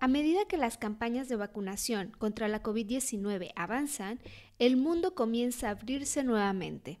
A 0.00 0.08
medida 0.08 0.44
que 0.48 0.56
las 0.56 0.78
campañas 0.78 1.28
de 1.28 1.36
vacunación 1.36 2.10
contra 2.18 2.48
la 2.48 2.62
COVID-19 2.62 3.52
avanzan, 3.54 4.18
el 4.58 4.76
mundo 4.76 5.14
comienza 5.14 5.68
a 5.68 5.72
abrirse 5.72 6.24
nuevamente. 6.24 6.98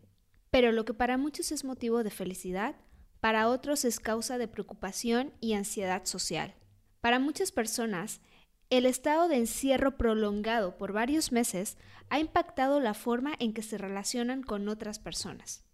Pero 0.52 0.70
lo 0.70 0.84
que 0.84 0.92
para 0.92 1.16
muchos 1.16 1.50
es 1.50 1.64
motivo 1.64 2.04
de 2.04 2.10
felicidad, 2.10 2.76
para 3.20 3.48
otros 3.48 3.86
es 3.86 3.98
causa 3.98 4.36
de 4.36 4.48
preocupación 4.48 5.32
y 5.40 5.54
ansiedad 5.54 6.04
social. 6.04 6.54
Para 7.00 7.18
muchas 7.18 7.52
personas, 7.52 8.20
el 8.68 8.84
estado 8.84 9.28
de 9.28 9.36
encierro 9.36 9.96
prolongado 9.96 10.76
por 10.76 10.92
varios 10.92 11.32
meses 11.32 11.78
ha 12.10 12.18
impactado 12.18 12.80
la 12.80 12.92
forma 12.92 13.32
en 13.38 13.54
que 13.54 13.62
se 13.62 13.78
relacionan 13.78 14.42
con 14.42 14.68
otras 14.68 14.98
personas. 14.98 15.64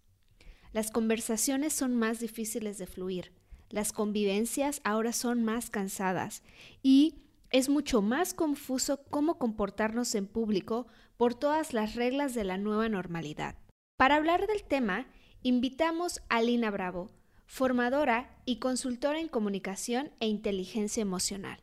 Las 0.71 0.91
conversaciones 0.91 1.73
son 1.73 1.95
más 1.97 2.21
difíciles 2.21 2.77
de 2.77 2.87
fluir, 2.87 3.33
las 3.69 3.91
convivencias 3.91 4.79
ahora 4.85 5.11
son 5.11 5.43
más 5.43 5.69
cansadas 5.69 6.41
y 6.81 7.15
es 7.49 7.67
mucho 7.67 8.01
más 8.01 8.33
confuso 8.33 9.03
cómo 9.09 9.37
comportarnos 9.39 10.15
en 10.15 10.25
público 10.25 10.87
por 11.17 11.35
todas 11.35 11.73
las 11.73 11.95
reglas 11.95 12.33
de 12.33 12.45
la 12.45 12.57
nueva 12.57 12.87
normalidad. 12.87 13.55
Para 13.99 14.15
hablar 14.15 14.47
del 14.47 14.63
tema, 14.63 15.07
invitamos 15.43 16.21
a 16.29 16.41
Lina 16.41 16.71
Bravo, 16.71 17.09
formadora 17.45 18.29
y 18.45 18.59
consultora 18.59 19.19
en 19.19 19.27
comunicación 19.27 20.11
e 20.21 20.27
inteligencia 20.27 21.01
emocional. 21.01 21.59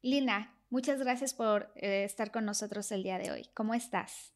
Lina, 0.00 0.56
muchas 0.70 0.98
gracias 1.00 1.34
por 1.34 1.70
eh, 1.76 2.04
estar 2.04 2.30
con 2.30 2.46
nosotros 2.46 2.90
el 2.90 3.02
día 3.02 3.18
de 3.18 3.32
hoy. 3.32 3.50
¿Cómo 3.52 3.74
estás? 3.74 4.32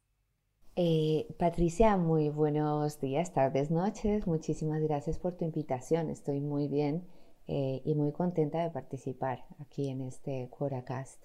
Eh, 0.75 1.27
Patricia, 1.39 1.97
muy 1.97 2.29
buenos 2.29 3.01
días, 3.01 3.33
tardes, 3.33 3.71
noches. 3.71 4.27
Muchísimas 4.27 4.83
gracias 4.83 5.19
por 5.19 5.39
tu 5.39 5.47
invitación. 5.47 6.11
Estoy 6.11 6.43
muy 6.43 6.69
bien 6.69 7.09
eh, 7.47 7.81
y 7.87 7.95
muy 7.95 8.13
contenta 8.13 8.63
de 8.63 8.69
participar 8.69 9.47
aquí 9.59 9.89
en 9.89 10.03
este 10.03 10.51
Quoracast. 10.51 11.25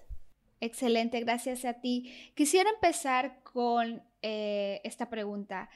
Excelente, 0.62 1.18
gracias 1.18 1.64
a 1.64 1.80
ti. 1.80 2.08
Quisiera 2.36 2.70
empezar 2.70 3.42
con 3.42 4.00
eh, 4.22 4.80
esta 4.84 5.10
pregunta. 5.10 5.68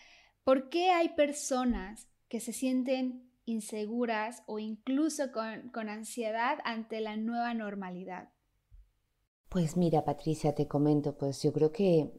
¿Por 0.44 0.68
qué 0.68 0.90
hay 0.90 1.08
personas 1.08 2.06
que 2.28 2.38
se 2.38 2.52
sienten 2.52 3.28
inseguras 3.46 4.44
o 4.46 4.60
incluso 4.60 5.32
con, 5.32 5.88
ansiedad 5.88 6.58
ante 6.62 7.00
la 7.00 7.16
nueva 7.16 7.52
normalidad? 7.52 8.28
Pues 9.48 9.76
mira, 9.76 10.04
Patricia, 10.04 10.54
te 10.54 10.68
comento, 10.68 11.16
pues 11.18 11.42
yo 11.42 11.52
creo 11.52 11.72
que 11.72 12.12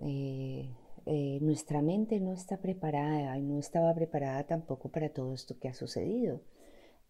eh, 1.05 1.39
nuestra 1.39 1.81
mente 1.81 2.19
no 2.19 2.33
está 2.33 2.59
preparada 2.59 3.37
y 3.37 3.43
no 3.43 3.59
estaba 3.59 3.95
preparada 3.95 4.45
tampoco 4.45 4.91
para 4.91 5.07
todo 5.07 5.33
esto 5.33 5.57
que 5.57 5.69
ha 5.69 5.73
sucedido. 5.73 6.41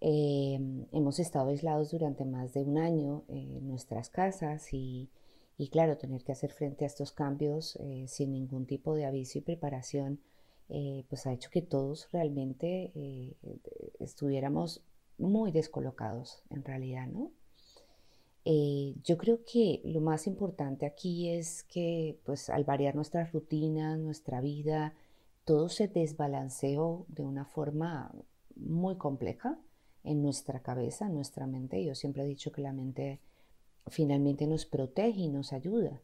Em, 0.02 0.86
hemos 0.92 1.18
estado 1.18 1.50
aislados 1.50 1.90
durante 1.90 2.26
más 2.26 2.54
de 2.54 2.62
un 2.62 2.78
año 2.78 3.24
en 3.28 3.68
nuestras 3.68 4.12
casas 4.12 4.72
y, 4.72 5.10
claro, 5.70 5.98
tener 5.98 6.24
que 6.24 6.32
hacer 6.32 6.52
frente 6.52 6.86
a 6.86 6.88
estos 6.88 7.12
cambios 7.12 7.78
eh, 7.78 8.06
sin 8.08 8.32
ningún 8.32 8.66
tipo 8.68 8.94
de 8.94 9.06
aviso 9.06 9.40
y 9.40 9.42
preparación, 9.42 10.22
eh, 10.70 11.06
pues 11.10 11.26
ha 11.26 11.34
hecho 11.34 11.50
que 11.50 11.62
todos 11.62 12.10
realmente 12.12 12.92
estuviéramos 14.00 14.84
muy 15.18 15.52
descolocados 15.52 16.44
en 16.50 16.64
realidad, 16.64 17.08
¿no? 17.08 17.32
Eh, 18.50 18.96
yo 19.04 19.18
creo 19.18 19.44
que 19.44 19.82
lo 19.84 20.00
más 20.00 20.26
importante 20.26 20.86
aquí 20.86 21.30
es 21.30 21.64
que 21.64 22.18
pues 22.24 22.50
al 22.50 22.64
variar 22.64 22.96
nuestras 22.96 23.34
rutinas, 23.34 24.00
nuestra 24.00 24.40
vida, 24.40 24.94
todo 25.44 25.68
se 25.68 25.90
desbalanceó 25.90 27.06
de 27.10 27.24
una 27.24 27.44
forma 27.44 28.10
muy 28.56 28.96
compleja 28.96 29.60
en 30.06 30.22
nuestra 30.22 30.62
cabeza, 30.62 31.08
en 31.08 31.16
nuestra 31.16 31.46
mente. 31.46 31.84
Yo 31.84 31.94
siempre 31.94 32.24
he 32.24 32.26
dicho 32.28 32.54
que 32.54 32.62
la 32.62 32.72
mente 32.72 33.20
finalmente 33.88 34.48
nos 34.48 34.66
protege 34.66 35.22
y 35.22 35.30
nos 35.30 35.54
ayuda. 35.54 36.02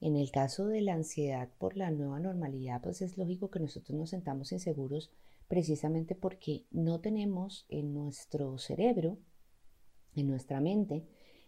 En 0.00 0.16
el 0.16 0.30
caso 0.30 0.66
de 0.66 0.82
la 0.82 0.94
ansiedad 0.94 1.48
por 1.58 1.76
la 1.76 1.90
nueva 1.90 2.20
normalidad, 2.20 2.82
pues 2.82 3.00
es 3.02 3.16
lógico 3.16 3.50
que 3.50 3.60
nosotros 3.60 3.98
nos 3.98 4.10
sentamos 4.10 4.52
inseguros 4.52 5.10
precisamente 5.48 6.14
porque 6.14 6.64
no 6.70 7.00
tenemos 7.00 7.66
en 7.68 7.94
nuestro 7.94 8.58
cerebro, 8.58 9.18
en 10.14 10.28
nuestra 10.28 10.60
mente, 10.60 11.06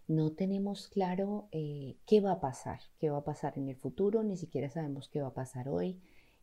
no 0.09 0.33
tenemos 0.33 0.89
claro 0.89 1.49
eh, 1.53 1.97
qué 2.07 2.21
va 2.21 2.33
a 2.33 2.41
pasar, 2.41 2.81
qué 2.99 3.11
va 3.11 3.19
a 3.19 3.25
pasar 3.25 3.59
en 3.59 3.69
el 3.69 3.77
futuro, 3.77 4.23
ni 4.23 4.37
siquiera 4.37 4.71
sabemos 4.71 5.09
qué 5.09 5.21
va 5.21 5.29
a 5.29 5.35
pasar 5.35 5.69
hoy. 5.69 6.01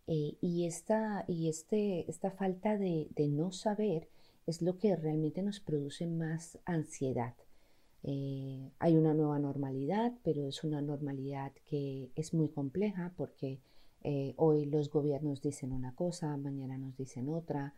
Eh, 0.08 0.38
y 0.40 0.68
esta, 0.68 1.26
y 1.28 1.50
este, 1.50 2.10
esta 2.10 2.30
falta 2.30 2.78
de, 2.78 3.10
no 3.18 3.52
saber 3.52 4.08
es 4.46 4.62
lo 4.62 4.78
que 4.78 4.96
realmente 4.96 5.42
nos 5.42 5.60
produce 5.60 6.06
más 6.06 6.60
ansiedad. 6.66 7.34
Eh, 8.08 8.72
hay 8.80 8.96
una 8.96 9.14
nueva 9.14 9.40
normalidad, 9.40 10.14
pero 10.24 10.48
es 10.48 10.64
una 10.64 10.82
normalidad 10.82 11.52
que 11.66 12.12
es 12.16 12.34
muy 12.34 12.50
compleja 12.50 13.14
porque 13.18 13.62
hoy 14.38 14.68
los 14.68 14.92
gobiernos 14.92 15.42
dicen 15.42 15.72
una 15.72 15.96
cosa, 15.96 16.38
mañana 16.38 16.78
nos 16.78 16.96
dicen 16.96 17.28
otra, 17.28 17.74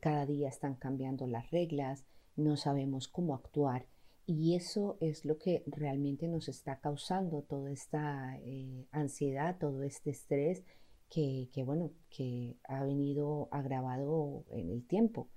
cada 0.00 0.26
día 0.26 0.48
están 0.48 0.74
cambiando 0.74 1.28
las 1.28 1.48
reglas, 1.52 2.04
no 2.34 2.56
sabemos 2.56 3.06
cómo 3.06 3.36
actuar. 3.36 3.86
Y 4.26 4.54
eso 4.54 4.96
es 5.00 5.24
lo 5.24 5.38
que 5.38 5.64
realmente 5.66 6.28
nos 6.28 6.48
está 6.48 6.78
causando 6.78 7.42
toda 7.42 7.72
esta 7.72 8.38
eh, 8.38 8.86
ansiedad, 8.92 9.58
todo 9.58 9.82
este 9.82 10.10
estrés 10.10 10.62
que, 11.08 11.48
bueno, 11.66 11.90
que 12.08 12.56
ha 12.68 12.84
venido 12.84 13.48
agravado 13.50 14.44
en 14.52 14.70
el 14.70 14.86
tiempo, 14.86 15.28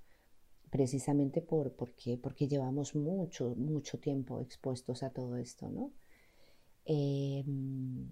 precisamente 0.74 1.40
por, 1.40 1.76
porque, 1.76 2.18
porque 2.20 2.48
llevamos 2.48 2.96
mucho, 2.96 3.54
mucho 3.54 4.00
tiempo 4.00 4.40
expuestos 4.40 5.04
a 5.04 5.10
todo 5.10 5.36
esto, 5.36 5.68
¿no? 5.68 5.92
Em, 6.84 8.08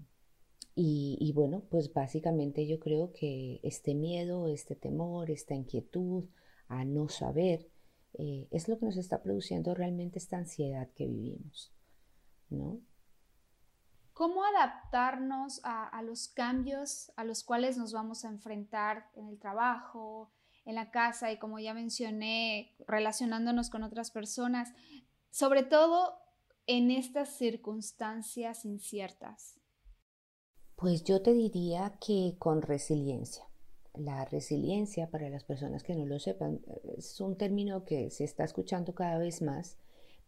y, 0.77 1.33
bueno, 1.34 1.65
pues 1.69 1.93
básicamente 1.93 2.65
yo 2.69 2.78
creo 2.78 3.12
que 3.12 3.59
este 3.65 3.97
miedo, 3.97 4.47
este 4.47 4.77
temor, 4.77 5.28
esta 5.33 5.56
inquietud 5.56 6.27
a 6.69 6.84
no 6.84 7.09
saber, 7.09 7.69
eh, 8.15 8.47
es 8.53 8.69
lo 8.69 8.78
que 8.78 8.87
nos 8.87 8.97
está 8.97 9.25
produciendo 9.25 9.75
realmente 9.75 10.21
esta 10.21 10.37
ansiedad 10.37 10.89
que 10.95 11.09
vivimos, 11.09 11.72
¿no? 12.49 12.78
¿Cómo 14.12 14.45
adaptarnos 14.45 15.61
a, 15.65 16.01
los 16.03 16.28
cambios 16.28 17.11
a 17.17 17.25
los 17.25 17.43
cuales 17.43 17.77
nos 17.77 17.93
vamos 17.93 18.25
a 18.25 18.28
enfrentar 18.28 19.11
en 19.15 19.27
el 19.27 19.41
trabajo, 19.41 20.31
en 20.65 20.75
la 20.75 20.91
casa 20.91 21.33
y 21.33 21.39
como 21.39 21.59
ya 21.59 21.75
mencioné, 21.75 22.75
relacionándonos 22.87 23.71
con 23.71 23.83
otras 23.83 24.11
personas, 24.11 24.73
sobre 25.31 25.62
todo 25.62 26.15
en 26.67 26.91
estas 26.91 27.37
circunstancias 27.37 28.65
inciertas? 28.65 29.61
Pues 30.77 31.05
yo 31.05 31.22
te 31.22 31.33
diría 31.33 31.99
que 32.05 32.37
con 32.39 32.62
resiliencia. 32.62 33.45
La 33.95 34.25
resiliencia, 34.25 35.11
para 35.11 35.28
las 35.28 35.45
personas 35.45 35.83
que 35.83 35.95
no 35.95 36.06
lo 36.06 36.19
sepan, 36.19 36.61
es 36.97 37.21
un 37.21 37.37
término 37.37 37.84
que 37.84 38.11
se 38.11 38.25
está 38.25 38.45
escuchando 38.45 38.95
cada 38.95 39.19
vez 39.19 39.43
más, 39.43 39.77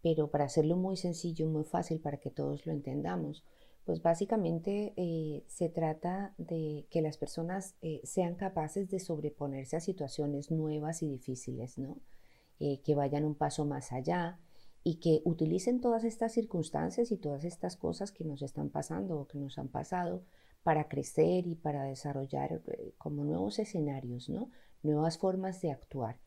pero 0.02 0.30
para 0.30 0.44
hacerlo 0.44 0.76
muy 0.76 0.96
sencillo, 0.96 1.46
muy 1.46 1.64
fácil 1.64 2.00
para 2.00 2.18
que 2.18 2.30
todos 2.30 2.66
lo 2.66 2.72
entendamos, 2.72 3.42
pues 3.84 4.00
básicamente 4.00 4.94
eh, 4.96 5.44
se 5.46 5.68
trata 5.68 6.34
de 6.38 6.86
que 6.90 7.02
las 7.02 7.18
personas 7.18 7.76
eh, 7.82 8.00
sean 8.04 8.34
capaces 8.34 8.88
de 8.88 8.98
sobreponerse 8.98 9.76
a 9.76 9.80
situaciones 9.80 10.50
nuevas 10.50 11.02
y 11.02 11.08
difíciles, 11.08 11.76
¿no? 11.78 11.98
Eh, 12.60 12.80
que 12.82 12.94
vayan 12.94 13.24
un 13.24 13.34
paso 13.34 13.66
más 13.66 13.92
allá 13.92 14.40
y 14.82 15.00
que 15.00 15.20
utilicen 15.24 15.80
todas 15.80 16.04
estas 16.04 16.32
circunstancias 16.32 17.12
y 17.12 17.18
todas 17.18 17.44
estas 17.44 17.76
cosas 17.76 18.10
que 18.10 18.24
nos 18.24 18.42
están 18.42 18.70
pasando 18.70 19.20
o 19.20 19.26
que 19.26 19.38
nos 19.38 19.58
han 19.58 19.68
pasado 19.68 20.24
para 20.62 20.88
crecer 20.88 21.46
y 21.46 21.54
para 21.54 21.84
desarrollar 21.84 22.62
como 22.96 23.24
nuevos 23.24 23.58
escenarios, 23.58 24.30
¿no? 24.30 24.50
nuevas 24.82 25.18
formas 25.18 25.60
de 25.60 25.72
actuar 25.72 26.20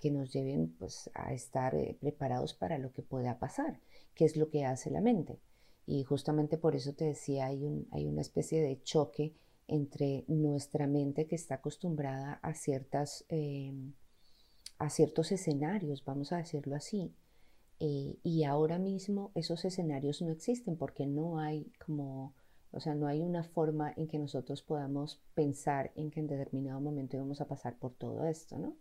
que 0.00 0.10
nos 0.10 0.32
lleven 0.32 0.74
pues, 0.78 1.10
a 1.14 1.32
estar 1.32 1.74
preparados 2.00 2.52
para 2.52 2.76
lo 2.76 2.92
que 2.92 3.02
pueda 3.02 3.38
pasar, 3.38 3.80
que 4.14 4.26
es 4.26 4.36
lo 4.36 4.50
que 4.50 4.64
hace 4.64 4.90
la 4.90 5.00
mente. 5.00 5.40
Y 5.86 6.04
justamente 6.04 6.58
por 6.58 6.74
eso 6.74 6.94
te 6.94 7.04
decía, 7.04 7.46
hay, 7.46 7.64
un, 7.64 7.88
hay 7.92 8.06
una 8.06 8.20
especie 8.20 8.62
de 8.62 8.82
choque 8.82 9.34
entre 9.66 10.24
nuestra 10.28 10.86
mente 10.86 11.26
que 11.26 11.34
está 11.34 11.56
acostumbrada 11.56 12.34
a, 12.42 12.54
ciertas, 12.54 13.24
a 14.78 14.90
ciertos 14.90 15.32
escenarios, 15.32 16.04
vamos 16.04 16.32
a 16.32 16.38
decirlo 16.38 16.76
así, 16.76 17.14
y 17.78 18.44
ahora 18.44 18.78
mismo 18.78 19.30
esos 19.34 19.64
escenarios 19.64 20.22
no 20.22 20.30
existen 20.30 20.76
porque 20.76 21.06
no 21.06 21.38
hay 21.38 21.72
como 21.84 22.34
o 22.74 22.80
sea, 22.80 22.94
no 22.94 23.06
hay 23.06 23.22
una 23.22 23.44
forma 23.44 23.92
en 23.96 24.08
que 24.08 24.18
nosotros 24.18 24.62
podamos 24.62 25.22
pensar 25.34 25.92
en 25.94 26.10
que 26.10 26.18
en 26.18 26.26
determinado 26.26 26.80
momento 26.80 27.16
íbamos 27.16 27.40
a 27.40 27.46
pasar 27.46 27.78
por 27.78 27.94
todo 27.94 28.24
esto, 28.24 28.58
¿no? 28.58 28.76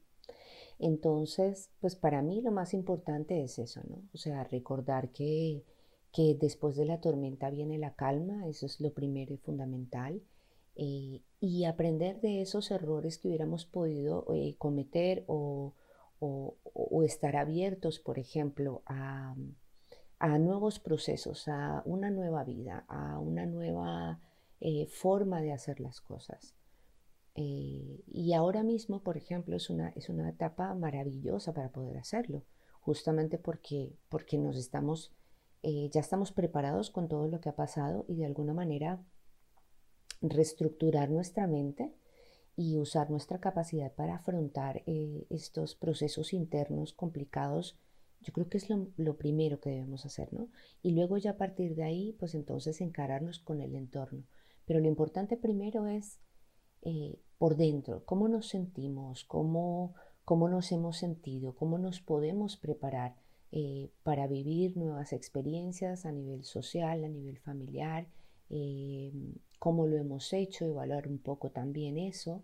Entonces, 0.80 1.70
pues 1.80 1.96
para 1.96 2.24
mí 2.24 2.42
lo 2.42 2.52
más 2.52 2.74
importante 2.74 3.44
es 3.44 3.60
eso, 3.60 3.82
¿no? 3.88 4.02
O 4.12 4.18
sea, 4.18 4.44
recordar 4.46 5.10
que, 5.12 5.64
que 6.14 6.38
después 6.40 6.76
de 6.76 6.86
la 6.86 7.02
tormenta 7.02 7.50
viene 7.50 7.78
la 7.80 7.96
calma, 7.96 8.48
eso 8.48 8.68
es 8.68 8.80
lo 8.80 8.94
primero 8.94 9.34
y 9.34 9.38
fundamental, 9.38 10.22
eh, 10.76 11.22
y 11.40 11.66
aprender 11.66 12.22
de 12.22 12.42
esos 12.42 12.72
errores 12.72 13.18
que 13.18 13.28
hubiéramos 13.28 13.66
podido 13.66 14.26
eh, 14.34 14.56
cometer 14.58 15.24
o, 15.28 15.74
estar 17.04 17.36
abiertos, 17.36 18.00
por 18.00 18.18
ejemplo, 18.18 18.82
a, 18.86 19.36
a, 20.20 20.38
nuevos 20.38 20.80
procesos, 20.80 21.50
a 21.50 21.84
una 21.86 22.12
nueva 22.12 22.46
vida, 22.46 22.86
a 22.88 23.20
una 23.20 23.46
nueva 23.46 24.22
eh, 24.62 24.88
forma 24.88 25.42
de 25.42 25.52
hacer 25.52 25.82
las 25.82 26.00
cosas. 26.00 26.56
y 27.36 28.34
ahora 28.34 28.64
mismo, 28.64 29.02
por 29.04 29.18
ejemplo, 29.18 29.58
es 29.58 29.70
una, 29.70 29.90
es 29.96 30.08
una 30.08 30.30
etapa 30.30 30.74
maravillosa 30.76 31.54
para 31.54 31.70
poder 31.70 31.98
hacerlo, 31.98 32.44
justamente 32.80 33.38
porque, 33.38 33.92
porque 34.08 34.38
nos 34.38 34.56
estamos, 34.56 35.12
ya 35.64 36.02
estamos 36.02 36.32
preparados 36.32 36.92
con 36.92 37.08
todo 37.08 37.28
lo 37.28 37.40
que 37.40 37.50
ha 37.50 37.56
pasado 37.56 38.06
y 38.08 38.16
de 38.16 38.26
alguna 38.26 38.54
manera 38.54 39.02
reestructurar 40.22 41.10
nuestra 41.10 41.48
mente 41.48 41.94
y 42.56 42.78
usar 42.78 43.10
nuestra 43.10 43.40
capacidad 43.40 43.94
para 43.94 44.16
afrontar 44.16 44.84
eh, 44.86 45.26
estos 45.30 45.76
procesos 45.76 46.34
internos 46.34 46.94
complicados, 46.94 47.78
yo 48.22 48.32
creo 48.32 48.48
que 48.48 48.58
es 48.58 48.70
lo, 48.70 49.18
primero 49.18 49.60
que 49.60 49.72
debemos 49.72 50.06
hacer, 50.06 50.32
¿no? 50.32 50.50
Y 50.82 50.92
luego 50.92 51.18
ya 51.18 51.32
a 51.32 51.38
partir 51.38 51.76
de 51.76 51.84
ahí, 51.84 52.16
pues 52.20 52.36
entonces 52.36 52.80
encararnos 52.80 53.40
con 53.40 53.60
el 53.60 53.76
entorno. 53.76 54.24
Pero 54.66 54.80
lo 54.80 54.88
importante 54.88 55.36
primero 55.36 55.88
es 55.88 56.20
eh, 56.84 57.20
por 57.38 57.58
dentro, 57.58 58.06
cómo 58.06 58.28
nos 58.30 58.48
sentimos, 58.48 59.26
cómo, 59.26 59.96
cómo 60.24 60.48
nos 60.48 60.72
hemos 60.72 60.98
sentido, 60.98 61.56
cómo 61.56 61.78
nos 61.78 62.00
podemos 62.00 62.56
preparar 62.56 63.16
eh, 63.56 63.90
para 64.04 64.28
vivir 64.28 64.76
nuevas 64.76 65.14
experiencias 65.14 66.06
a 66.06 66.12
nivel 66.12 66.44
social, 66.44 67.04
a 67.04 67.08
nivel 67.08 67.38
familiar, 67.38 68.08
cómo 69.58 69.88
lo 69.88 69.96
hemos 69.96 70.34
hecho, 70.34 70.66
evaluar 70.66 71.08
un 71.08 71.20
poco 71.20 71.50
también 71.50 71.98
eso 71.98 72.44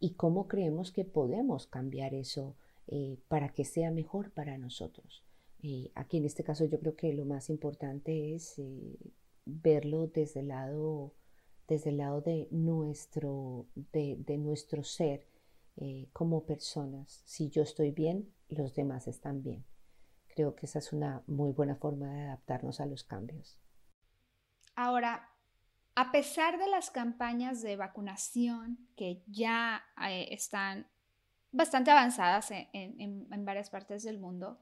y 0.00 0.14
cómo 0.14 0.46
creemos 0.46 0.92
que 0.92 1.04
podemos 1.04 1.66
cambiar 1.66 2.14
eso 2.14 2.56
eh, 2.86 3.18
para 3.28 3.50
que 3.50 3.64
sea 3.64 3.90
mejor 3.90 4.30
para 4.32 4.58
nosotros. 4.58 5.24
Eh, 5.62 5.90
aquí 5.94 6.18
en 6.18 6.24
este 6.24 6.44
caso 6.44 6.64
yo 6.64 6.78
creo 6.78 6.94
que 6.94 7.12
lo 7.12 7.24
más 7.24 7.50
importante 7.50 8.34
es 8.34 8.58
eh, 8.58 8.96
verlo 9.44 10.06
desde 10.06 10.40
el 10.40 10.48
lado, 10.48 11.14
desde 11.66 11.90
el 11.90 11.98
lado 11.98 12.20
de, 12.20 12.48
nuestro, 12.50 13.66
de 13.92 14.38
nuestro 14.38 14.82
ser 14.82 15.26
como 16.12 16.44
personas. 16.44 17.22
Si 17.24 17.50
yo 17.50 17.62
estoy 17.62 17.92
bien, 17.92 18.28
los 18.48 18.74
demás 18.74 19.06
están 19.06 19.42
bien. 19.42 19.64
Creo 20.38 20.54
que 20.54 20.66
esa 20.66 20.78
es 20.78 20.92
una 20.92 21.24
muy 21.26 21.50
buena 21.50 21.74
forma 21.74 22.12
de 22.12 22.26
adaptarnos 22.26 22.80
a 22.80 22.86
los 22.86 23.02
cambios. 23.02 23.58
Ahora, 24.76 25.30
a 25.96 26.12
pesar 26.12 26.60
de 26.60 26.68
las 26.68 26.92
campañas 26.92 27.60
de 27.60 27.74
vacunación 27.74 28.78
que 28.94 29.24
ya 29.26 29.82
eh, 30.08 30.28
están 30.30 30.86
bastante 31.50 31.90
avanzadas 31.90 32.52
en, 32.52 33.44
varias 33.44 33.68
partes 33.68 34.04
del 34.04 34.20
mundo, 34.20 34.60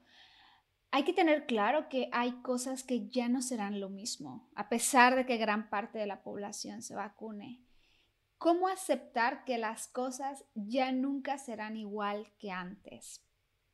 hay 0.89 1.03
que 1.03 1.13
tener 1.13 1.45
claro 1.45 1.89
que 1.89 2.09
hay 2.11 2.31
cosas 2.41 2.81
que 2.81 3.07
ya 3.09 3.29
no 3.29 3.43
serán 3.43 3.79
lo 3.79 3.89
mismo, 3.89 4.49
a 4.55 4.69
pesar 4.69 5.15
de 5.15 5.27
que 5.27 5.37
gran 5.37 5.69
parte 5.69 5.99
de 5.99 6.07
la 6.07 6.23
población 6.23 6.81
se 6.81 6.95
vacune. 6.95 7.61
¿Cómo 8.39 8.67
aceptar 8.67 9.45
que 9.45 9.59
las 9.59 9.87
cosas 9.87 10.43
ya 10.55 10.91
nunca 10.91 11.37
serán 11.37 11.77
igual 11.77 12.33
que 12.39 12.49
antes? 12.49 13.26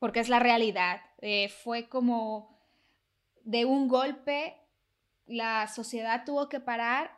Porque 0.03 0.19
es 0.19 0.27
la 0.27 0.39
realidad. 0.39 0.99
Eh, 1.21 1.47
fue 1.47 1.87
como 1.87 2.59
de 3.45 3.63
un 3.63 3.87
golpe, 3.87 4.57
la 5.27 5.65
sociedad 5.69 6.25
tuvo 6.25 6.49
que 6.49 6.59
parar 6.59 7.15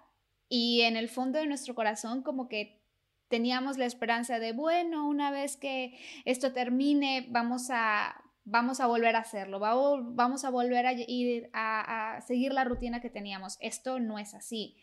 y 0.50 0.82
en 0.82 0.96
el 0.96 1.10
fondo 1.10 1.40
de 1.40 1.48
nuestro 1.48 1.74
corazón 1.74 2.22
como 2.22 2.48
que 2.48 2.80
teníamos 3.28 3.80
la 3.80 3.88
esperanza 3.88 4.38
de, 4.38 4.54
bueno, 4.54 5.08
una 5.08 5.32
vez 5.32 5.58
que 5.58 5.98
esto 6.26 6.54
termine, 6.54 7.26
vamos 7.32 7.70
a, 7.72 8.24
vamos 8.44 8.80
a 8.80 8.86
volver 8.86 9.16
a 9.16 9.22
hacerlo, 9.22 9.60
vamos 9.60 10.46
a 10.46 10.52
volver 10.52 10.86
a 10.86 10.94
ir 10.94 11.50
a, 11.54 12.22
seguir 12.28 12.54
la 12.54 12.66
rutina 12.66 13.02
que 13.02 13.10
teníamos. 13.10 13.58
Esto 13.62 14.00
no 14.00 14.20
es 14.20 14.36
así. 14.36 14.78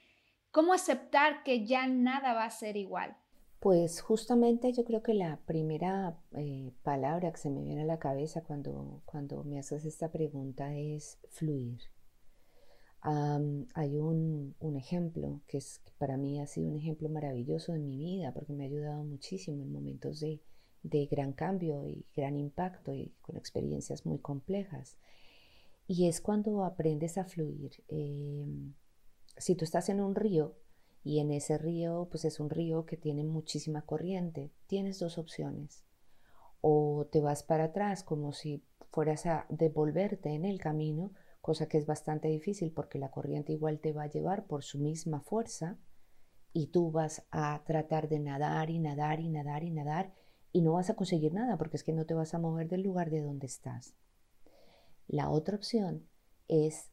¿Cómo 0.51 0.73
aceptar 0.73 1.45
que 1.45 1.65
ya 1.67 1.87
nada 1.87 2.35
va 2.35 2.47
a 2.47 2.51
ser 2.51 2.77
igual? 2.77 3.17
Pues 3.63 4.03
justamente 4.03 4.73
yo 4.73 4.85
creo 4.85 5.03
que 5.03 5.15
la 5.15 5.39
primera 5.47 6.19
eh, 6.33 6.73
palabra 6.83 7.33
que 7.33 7.39
se 7.39 7.49
me 7.49 7.63
viene 7.63 7.83
a 7.83 7.87
la 7.87 7.99
cabeza 7.99 8.43
cuando, 8.43 9.01
cuando 9.07 9.45
me 9.45 9.59
haces 9.59 9.87
esta 9.87 10.11
pregunta 10.11 10.77
es 10.77 11.19
fluir 11.31 11.81
hay 13.03 13.99
un, 13.99 14.55
ejemplo 14.77 15.41
que, 15.49 15.59
es, 15.59 15.81
para 15.99 16.17
mí 16.17 16.41
ha 16.41 16.47
sido 16.47 16.71
un 16.71 16.77
ejemplo 16.77 17.09
maravilloso 17.09 17.75
en 17.75 17.85
mi 17.85 17.99
vida 17.99 18.33
porque 18.33 18.53
me 18.53 18.65
ha 18.65 18.69
ayudado 18.69 19.03
muchísimo 19.05 19.63
en 19.63 19.73
momentos 19.73 20.21
de, 20.21 20.41
gran 21.11 21.33
cambio 21.33 21.89
y 21.89 22.07
gran 22.15 22.37
impacto 22.37 22.95
y 22.95 23.13
con 23.21 23.37
experiencias 23.37 24.07
muy 24.07 24.19
complejas. 24.19 24.97
Y 25.87 26.07
es 26.09 26.21
cuando 26.21 26.65
aprendes 26.65 27.19
a 27.19 27.25
fluir. 27.25 27.83
Em, 27.89 28.75
si 29.37 29.55
tú 29.55 29.65
estás 29.65 29.89
en 29.89 30.01
un 30.01 30.15
río 30.15 30.57
y 31.05 31.21
en 31.21 31.33
ese 31.33 31.59
río 31.59 32.09
pues 32.11 32.25
es 32.25 32.41
un 32.41 32.51
río 32.51 32.87
que 32.87 32.97
tiene 32.97 33.25
muchísima 33.25 33.83
corriente, 33.83 34.53
tienes 34.67 34.99
dos 34.99 35.19
opciones. 35.19 35.85
O 36.61 37.07
te 37.11 37.21
vas 37.21 37.43
para 37.43 37.65
atrás 37.65 38.05
como 38.05 38.33
si 38.33 38.65
fueras 38.91 39.27
a 39.27 39.47
devolverte 39.49 40.31
en 40.31 40.45
el 40.45 40.61
camino 40.61 41.13
cosa 41.43 41.67
que 41.67 41.77
es 41.77 41.87
bastante 41.87 42.29
difícil 42.29 42.73
porque 42.73 42.99
la 42.99 43.11
corriente 43.11 43.53
igual 43.53 43.81
te 43.81 43.93
va 43.93 44.05
a 44.05 44.11
llevar 44.11 44.47
por 44.47 44.63
su 44.63 44.79
misma 44.79 45.21
fuerza 45.21 45.77
y 46.53 46.69
tú 46.69 46.93
vas 46.93 47.27
a 47.31 47.63
tratar 47.65 48.09
de 48.09 48.21
nadar 48.21 48.71
y 48.71 48.79
nadar 48.79 49.19
y 49.21 49.29
nadar 49.29 49.65
y 49.65 49.71
nadar 49.71 50.13
y 50.53 50.63
no 50.63 50.75
vas 50.75 50.89
a 50.89 50.95
conseguir 50.95 51.35
nada 51.35 51.59
porque 51.59 51.77
es 51.77 51.83
que 51.83 51.93
no 51.93 52.07
te 52.07 52.15
vas 52.15 52.33
a 52.35 52.39
mover 52.39 52.69
del 52.69 52.83
lugar 52.83 53.11
de 53.11 53.23
donde 53.23 53.47
estás. 53.47 53.95
La 55.09 55.31
otra 55.31 55.57
opción 55.57 56.07
es 56.47 56.93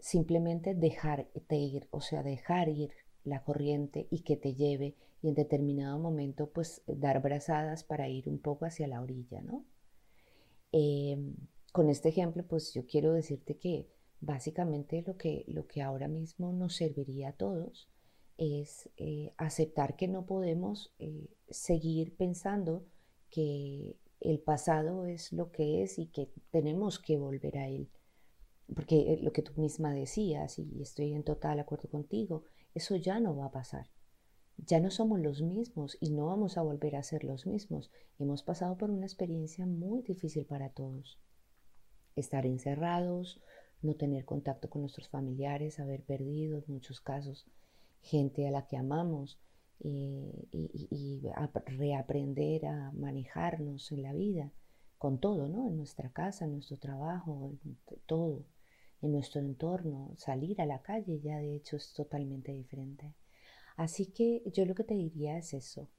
simplemente 0.00 0.74
dejarte 0.74 1.56
ir, 1.56 1.86
o 1.90 2.00
sea, 2.00 2.22
dejar 2.22 2.68
ir 2.68 2.90
la 3.24 3.42
corriente 3.42 4.06
y 4.10 4.20
que 4.20 4.36
te 4.36 4.54
lleve 4.54 4.94
y 5.22 5.28
en 5.28 5.34
determinado 5.34 5.98
momento 5.98 6.50
pues 6.50 6.82
dar 6.86 7.22
brazadas 7.22 7.84
para 7.84 8.08
ir 8.08 8.28
un 8.28 8.38
poco 8.38 8.66
hacia 8.66 8.86
la 8.86 9.00
orilla, 9.00 9.40
¿no? 9.40 9.64
Em, 10.72 11.36
con 11.72 11.88
este 11.88 12.08
ejemplo, 12.08 12.44
pues 12.46 12.74
yo 12.74 12.86
quiero 12.86 13.12
decirte 13.12 13.56
que 13.56 13.88
básicamente 14.20 15.02
lo 15.06 15.16
que, 15.16 15.44
lo 15.48 15.66
que 15.66 15.82
ahora 15.82 16.08
mismo 16.08 16.52
nos 16.52 16.76
serviría 16.76 17.30
a 17.30 17.32
todos 17.32 17.88
es 18.36 18.90
eh, 18.96 19.32
aceptar 19.36 19.96
que 19.96 20.08
no 20.08 20.26
podemos 20.26 20.92
eh, 20.98 21.28
seguir 21.48 22.16
pensando 22.16 22.84
que 23.30 23.96
el 24.20 24.40
pasado 24.40 25.06
es 25.06 25.32
lo 25.32 25.52
que 25.52 25.82
es 25.82 25.98
y 25.98 26.06
que 26.06 26.30
tenemos 26.50 26.98
que 26.98 27.16
volver 27.16 27.58
a 27.58 27.68
él. 27.68 27.88
Porque 28.74 29.12
eh, 29.12 29.18
lo 29.22 29.32
que 29.32 29.42
tú 29.42 29.52
misma 29.56 29.92
decías, 29.92 30.58
y 30.58 30.80
estoy 30.80 31.12
en 31.12 31.22
total 31.22 31.60
acuerdo 31.60 31.88
contigo, 31.88 32.44
eso 32.74 32.96
ya 32.96 33.20
no 33.20 33.36
va 33.36 33.46
a 33.46 33.52
pasar. 33.52 33.88
Ya 34.56 34.80
no 34.80 34.90
somos 34.90 35.20
los 35.20 35.42
mismos 35.42 35.96
y 36.00 36.10
no 36.10 36.26
vamos 36.26 36.56
a 36.58 36.62
volver 36.62 36.96
a 36.96 37.02
ser 37.02 37.24
los 37.24 37.46
mismos. 37.46 37.90
Hemos 38.18 38.42
pasado 38.42 38.76
por 38.76 38.90
una 38.90 39.06
experiencia 39.06 39.66
muy 39.66 40.02
difícil 40.02 40.46
para 40.46 40.70
todos 40.70 41.18
estar 42.16 42.46
encerrados, 42.46 43.40
no 43.82 43.96
tener 43.96 44.24
contacto 44.24 44.70
con 44.70 44.82
nuestros 44.82 45.08
familiares, 45.08 45.80
haber 45.80 46.02
perdido 46.02 46.58
en 46.58 46.64
muchos 46.68 47.00
casos 47.00 47.46
gente 48.02 48.46
a 48.46 48.50
la 48.50 48.66
que 48.66 48.76
amamos 48.76 49.38
y, 49.80 51.20
reaprender 51.66 52.66
a 52.66 52.92
manejarnos 52.92 53.90
en 53.92 54.02
la 54.02 54.12
vida 54.12 54.52
con 54.98 55.18
todo, 55.18 55.48
¿no? 55.48 55.68
En 55.68 55.76
nuestra 55.76 56.10
casa, 56.10 56.44
en 56.44 56.52
nuestro 56.52 56.78
trabajo, 56.78 57.52
en 57.64 57.78
todo, 58.06 58.44
en 59.04 59.12
nuestro 59.12 59.40
entorno. 59.40 60.14
Salir 60.16 60.60
a 60.60 60.66
la 60.66 60.82
calle 60.82 61.20
ya 61.20 61.38
de 61.38 61.54
hecho 61.54 61.76
es 61.76 61.92
totalmente 61.92 62.52
diferente. 62.52 63.14
Así 63.76 64.06
que 64.06 64.42
yo 64.52 64.64
lo 64.64 64.74
que 64.74 64.84
te 64.84 64.94
diría 64.94 65.36
es 65.38 65.52
eso, 65.52 65.90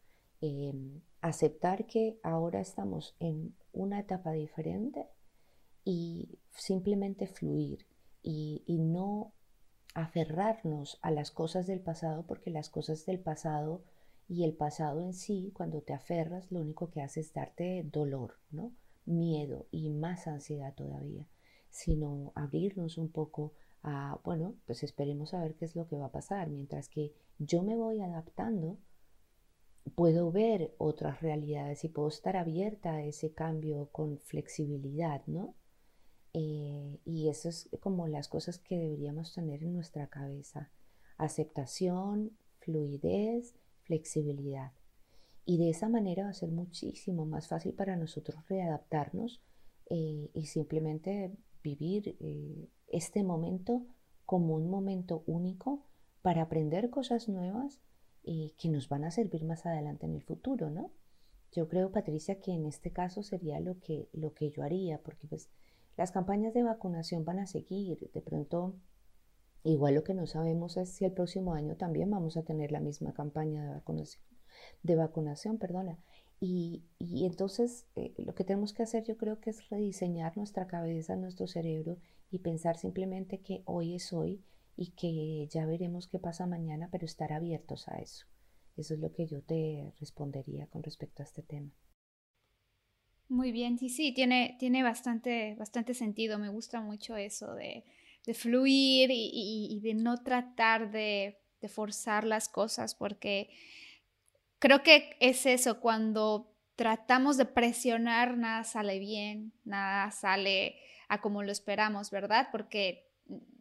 em, 0.41 1.01
aceptar 1.21 1.85
que 1.87 2.19
ahora 2.23 2.61
estamos 2.61 3.15
en 3.19 3.55
una 3.73 3.99
etapa 3.99 4.31
diferente 4.31 5.07
y 5.83 6.39
simplemente 6.51 7.27
fluir 7.27 7.85
y, 8.23 8.63
no 8.67 9.33
aferrarnos 9.93 10.99
a 11.01 11.11
las 11.11 11.31
cosas 11.31 11.67
del 11.67 11.79
pasado 11.81 12.25
porque 12.27 12.49
las 12.49 12.69
cosas 12.69 13.05
del 13.05 13.19
pasado 13.19 13.83
y 14.27 14.43
el 14.43 14.53
pasado 14.53 15.01
en 15.01 15.13
sí, 15.13 15.51
cuando 15.55 15.81
te 15.81 15.93
aferras, 15.93 16.51
lo 16.51 16.59
único 16.61 16.89
que 16.89 17.01
hace 17.01 17.21
es 17.21 17.33
darte 17.33 17.83
dolor, 17.83 18.39
¿no? 18.51 18.73
miedo 19.05 19.67
y 19.71 19.89
más 19.89 20.27
ansiedad 20.27 20.73
todavía, 20.73 21.27
sino 21.75 22.31
abrirnos 22.35 22.97
un 22.97 23.11
poco 23.11 23.51
a, 23.83 24.17
bueno, 24.23 24.55
pues 24.65 24.81
esperemos 24.81 25.33
a 25.33 25.41
ver 25.41 25.55
qué 25.55 25.65
es 25.65 25.75
lo 25.75 25.87
que 25.87 25.97
va 25.97 26.05
a 26.05 26.11
pasar, 26.11 26.49
mientras 26.49 26.87
que 26.87 27.13
yo 27.37 27.63
me 27.63 27.75
voy 27.75 27.99
adaptando 27.99 28.77
puedo 29.93 30.31
ver 30.31 30.73
otras 30.77 31.21
realidades 31.21 31.83
y 31.83 31.89
puedo 31.89 32.07
estar 32.07 32.37
abierta 32.37 32.93
a 32.93 33.03
ese 33.03 33.33
cambio 33.33 33.89
con 33.91 34.19
flexibilidad, 34.19 35.21
¿no? 35.27 35.53
Eh, 36.33 36.97
y 37.03 37.27
eso 37.27 37.49
es 37.49 37.69
como 37.81 38.07
las 38.07 38.29
cosas 38.29 38.57
que 38.57 38.79
deberíamos 38.79 39.33
tener 39.33 39.61
en 39.61 39.73
nuestra 39.73 40.07
cabeza. 40.07 40.71
Aceptación, 41.17 42.37
fluidez, 42.59 43.53
flexibilidad. 43.83 44.71
Y 45.43 45.57
de 45.57 45.71
esa 45.71 45.89
manera 45.89 46.23
va 46.23 46.29
a 46.29 46.33
ser 46.33 46.51
muchísimo 46.51 47.25
más 47.25 47.49
fácil 47.49 47.73
para 47.73 47.97
nosotros 47.97 48.37
readaptarnos 48.47 49.43
eh, 49.89 50.31
y 50.33 50.45
simplemente 50.47 51.35
vivir 51.65 52.15
eh, 52.19 52.69
este 52.87 53.23
momento 53.23 53.85
como 54.25 54.55
un 54.55 54.69
momento 54.69 55.23
único 55.25 55.83
para 56.21 56.43
aprender 56.43 56.89
cosas 56.89 57.27
nuevas 57.27 57.81
y 58.23 58.53
que 58.57 58.69
nos 58.69 58.87
van 58.87 59.03
a 59.03 59.11
servir 59.11 59.43
más 59.43 59.65
adelante 59.65 60.05
en 60.05 60.13
el 60.13 60.21
futuro, 60.21 60.69
¿no? 60.69 60.91
Yo 61.51 61.67
creo, 61.67 61.91
Patricia, 61.91 62.39
que 62.39 62.51
en 62.51 62.65
este 62.65 62.91
caso 62.91 63.23
sería 63.23 63.59
lo 63.59 63.79
que, 63.79 64.09
lo 64.13 64.33
que 64.33 64.49
yo 64.49 64.63
haría, 64.63 65.01
porque 65.01 65.27
pues 65.27 65.49
las 65.97 66.11
campañas 66.11 66.53
de 66.53 66.63
vacunación 66.63 67.25
van 67.25 67.39
a 67.39 67.47
seguir. 67.47 68.11
De 68.13 68.21
pronto, 68.21 68.75
igual 69.63 69.95
lo 69.95 70.03
que 70.03 70.13
no 70.13 70.27
sabemos 70.27 70.77
es 70.77 70.89
si 70.89 71.05
el 71.05 71.13
próximo 71.13 71.53
año 71.53 71.77
también 71.77 72.11
vamos 72.11 72.37
a 72.37 72.43
tener 72.43 72.71
la 72.71 72.79
misma 72.79 73.13
campaña 73.13 73.63
de 73.63 73.69
vacunación, 73.69 74.23
de 74.83 74.95
vacunación, 74.95 75.57
perdona. 75.57 75.97
Y, 76.39 76.83
entonces 76.99 77.87
eh, 77.95 78.13
lo 78.17 78.35
que 78.35 78.43
tenemos 78.43 78.73
que 78.73 78.83
hacer 78.83 79.03
yo 79.03 79.17
creo 79.17 79.39
que 79.39 79.49
es 79.49 79.69
rediseñar 79.69 80.35
nuestra 80.37 80.67
cabeza, 80.67 81.15
nuestro 81.15 81.47
cerebro 81.47 81.97
y 82.29 82.39
pensar 82.39 82.77
simplemente 82.77 83.39
que 83.39 83.63
hoy 83.65 83.95
es 83.95 84.11
hoy 84.11 84.43
y 84.75 84.91
que 84.91 85.47
ya 85.49 85.65
veremos 85.65 86.07
qué 86.07 86.19
pasa 86.19 86.45
mañana, 86.45 86.89
pero 86.91 87.05
estar 87.05 87.31
abiertos 87.31 87.87
a 87.87 87.99
eso. 87.99 88.25
Eso 88.75 88.93
es 88.93 88.99
lo 88.99 89.13
que 89.13 89.25
yo 89.25 89.41
te 89.41 89.93
respondería 89.99 90.67
con 90.67 90.83
respecto 90.83 91.23
a 91.23 91.25
este 91.25 91.41
tema. 91.41 91.71
Muy 93.29 93.51
bien, 93.51 93.79
sí, 93.79 93.89
sí, 93.89 94.13
tiene, 94.13 94.57
tiene 94.59 94.83
bastante, 94.83 95.55
bastante 95.55 95.93
sentido. 95.93 96.37
Me 96.37 96.49
gusta 96.49 96.81
mucho 96.81 97.15
eso 97.15 97.55
de, 97.55 97.85
fluir 98.33 99.09
y, 99.11 99.79
de 99.81 99.93
no 99.93 100.17
tratar 100.17 100.91
de 100.91 101.37
forzar 101.69 102.25
las 102.25 102.49
cosas, 102.49 102.93
porque 102.93 103.49
creo 104.65 104.81
que 104.81 105.15
es 105.19 105.45
eso, 105.45 105.79
cuando 105.79 106.51
tratamos 106.75 107.37
de 107.37 107.45
presionar, 107.45 108.35
nada 108.35 108.63
sale 108.63 108.97
bien, 108.97 109.53
nada 109.63 110.09
sale 110.09 110.77
a 111.07 111.21
como 111.21 111.43
lo 111.43 111.51
esperamos, 111.51 112.09
¿verdad? 112.09 112.47
Porque 112.51 113.13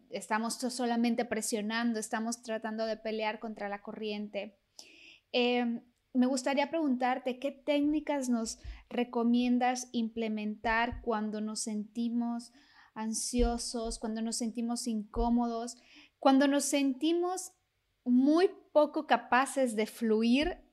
estamos 0.09 0.55
solamente 0.55 1.27
presionando, 1.27 2.01
estamos 2.01 2.43
tratando 2.43 2.87
de 2.87 2.97
pelear 2.97 3.39
contra 3.39 3.69
la 3.69 3.83
corriente. 3.83 4.59
Em, 5.31 5.83
me 6.15 6.25
gustaría 6.25 6.71
preguntarte 6.71 7.39
qué 7.39 7.53
técnicas 7.53 8.31
nos 8.31 8.59
recomiendas 8.89 9.91
implementar 9.93 11.03
cuando 11.03 11.43
nos 11.43 11.61
sentimos 11.61 12.51
ansiosos, 12.95 13.99
cuando 13.99 14.23
nos 14.23 14.37
sentimos 14.37 14.87
incómodos, 14.87 15.77
cuando 16.19 16.49
nos 16.49 16.65
sentimos 16.65 17.53
muy 18.07 18.49
poco 18.73 19.07
capaces 19.07 19.77
de 19.77 19.85
fluir 19.85 20.64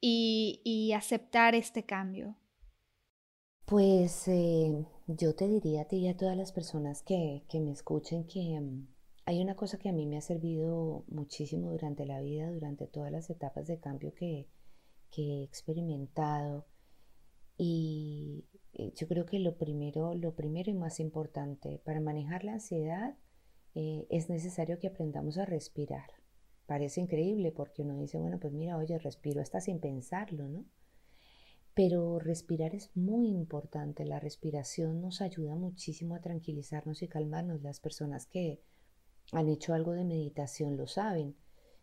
y, 0.00 0.92
aceptar 0.92 1.54
este 1.54 1.84
cambio? 1.84 2.36
Pues 3.66 4.28
eh, 4.28 4.86
yo 5.06 5.34
te 5.34 5.46
diría 5.46 5.82
a 5.82 5.84
ti 5.84 5.96
y 5.98 6.08
a 6.08 6.16
todas 6.16 6.36
las 6.36 6.52
personas 6.52 7.02
que, 7.02 7.44
me 7.54 7.70
escuchen 7.70 8.26
que 8.26 8.60
mm, 8.60 8.88
hay 9.26 9.42
una 9.42 9.56
cosa 9.56 9.78
que 9.78 9.88
a 9.88 9.92
mí 9.92 10.06
me 10.06 10.16
ha 10.16 10.22
servido 10.22 11.04
muchísimo 11.08 11.70
durante 11.70 12.06
la 12.06 12.20
vida, 12.20 12.50
durante 12.50 12.86
todas 12.86 13.12
las 13.12 13.28
etapas 13.30 13.66
de 13.66 13.78
cambio 13.78 14.14
que, 14.14 14.48
he 15.16 15.42
experimentado. 15.42 16.66
Y 17.56 18.46
eh, 18.72 18.92
yo 18.94 19.08
creo 19.08 19.26
que 19.26 19.38
lo 19.40 19.58
primero, 19.58 20.14
lo 20.14 20.34
primero 20.34 20.70
y 20.70 20.74
más 20.74 21.00
importante 21.00 21.80
para 21.84 22.00
manejar 22.00 22.44
la 22.44 22.54
ansiedad 22.54 23.16
eh, 23.74 24.06
es 24.10 24.30
necesario 24.30 24.78
que 24.78 24.88
aprendamos 24.88 25.38
a 25.38 25.44
respirar. 25.44 26.17
Parece 26.68 27.00
increíble 27.00 27.50
porque 27.50 27.80
uno 27.80 27.96
dice, 27.96 28.18
bueno, 28.18 28.38
pues 28.38 28.52
mira, 28.52 28.76
oye, 28.76 28.98
respiro 28.98 29.40
hasta 29.40 29.58
sin 29.58 29.80
pensarlo, 29.80 30.50
¿no? 30.50 30.66
Pero 31.72 32.18
respirar 32.18 32.74
es 32.74 32.94
muy 32.94 33.28
importante. 33.28 34.04
La 34.04 34.20
respiración 34.20 35.00
nos 35.00 35.22
ayuda 35.22 35.54
muchísimo 35.54 36.14
a 36.14 36.20
tranquilizarnos 36.20 37.00
y 37.00 37.08
calmarnos. 37.08 37.62
Las 37.62 37.80
personas 37.80 38.26
que 38.26 38.60
han 39.32 39.48
hecho 39.48 39.72
algo 39.72 39.92
de 39.92 40.04
meditación 40.04 40.76
lo 40.76 40.86
saben. 40.88 41.36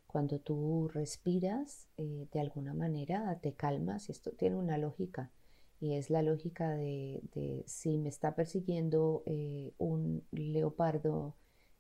Cuando 0.05 0.37
tú 0.37 0.87
respiras, 0.87 1.87
eh, 1.97 2.27
de 2.31 2.39
alguna 2.39 2.75
manera 2.75 3.39
te 3.41 3.53
calmas 3.53 4.07
y 4.09 4.11
esto 4.11 4.33
tiene 4.33 4.57
una 4.57 4.77
lógica. 4.77 5.31
Y 5.79 5.95
es 5.95 6.11
la 6.11 6.21
lógica 6.21 6.69
de, 6.75 7.63
si 7.65 7.97
me 7.97 8.09
está 8.09 8.35
persiguiendo 8.35 9.23
eh, 9.25 9.73
un 9.79 10.27
leopardo 10.29 11.35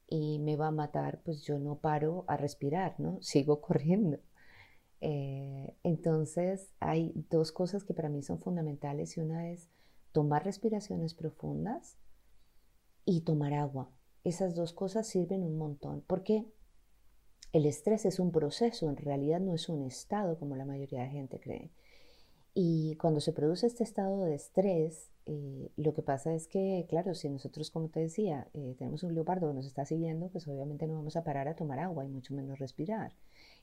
y 0.07 0.39
me 0.39 0.55
va 0.55 0.67
a 0.67 0.71
matar, 0.71 1.21
pues 1.23 1.43
yo 1.43 1.59
no 1.59 1.79
paro 1.79 2.25
a 2.27 2.37
respirar, 2.37 2.99
¿no? 2.99 3.21
Sigo 3.21 3.61
corriendo. 3.61 4.19
Eh, 5.01 5.75
entonces 5.83 6.73
hay 6.79 7.13
dos 7.29 7.51
cosas 7.51 7.83
que 7.83 7.93
para 7.93 8.09
mí 8.09 8.23
son 8.23 8.39
fundamentales 8.39 9.17
y 9.17 9.21
una 9.21 9.49
es 9.49 9.69
tomar 10.11 10.45
respiraciones 10.45 11.13
profundas 11.13 11.97
y 13.03 13.21
tomar 13.21 13.53
agua. 13.53 13.91
Esas 14.23 14.55
dos 14.55 14.73
cosas 14.73 15.07
sirven 15.07 15.43
un 15.43 15.57
montón 15.57 16.03
porque 16.07 16.45
el 17.51 17.65
estrés 17.65 18.05
es 18.05 18.19
un 18.19 18.31
proceso, 18.31 18.89
en 18.89 18.97
realidad 18.97 19.39
no 19.39 19.53
es 19.53 19.69
un 19.69 19.83
estado 19.83 20.37
como 20.39 20.55
la 20.55 20.65
mayoría 20.65 21.01
de 21.03 21.09
gente 21.09 21.39
cree. 21.39 21.71
Y 22.53 22.95
cuando 22.95 23.19
se 23.19 23.33
produce 23.33 23.67
este 23.67 23.83
estado 23.83 24.23
de 24.23 24.35
estrés, 24.35 25.11
eh, 25.27 25.71
lo 25.75 25.93
que 25.93 26.03
pasa 26.03 26.33
es 26.33 26.47
que, 26.47 26.85
claro, 26.89 27.15
si 27.15 27.29
nosotros, 27.29 27.71
como 27.71 27.89
te 27.89 27.99
decía, 27.99 28.47
eh, 28.53 28.75
tenemos 28.77 29.03
un 29.03 29.15
leopardo 29.15 29.47
que 29.47 29.55
nos 29.55 29.65
está 29.65 29.85
siguiendo, 29.85 30.29
pues 30.29 30.47
obviamente 30.47 30.87
no 30.87 30.95
vamos 30.95 31.15
a 31.15 31.23
parar 31.23 31.47
a 31.47 31.55
tomar 31.55 31.79
agua 31.79 32.05
y 32.05 32.09
mucho 32.09 32.33
menos 32.35 32.59
respirar. 32.59 33.13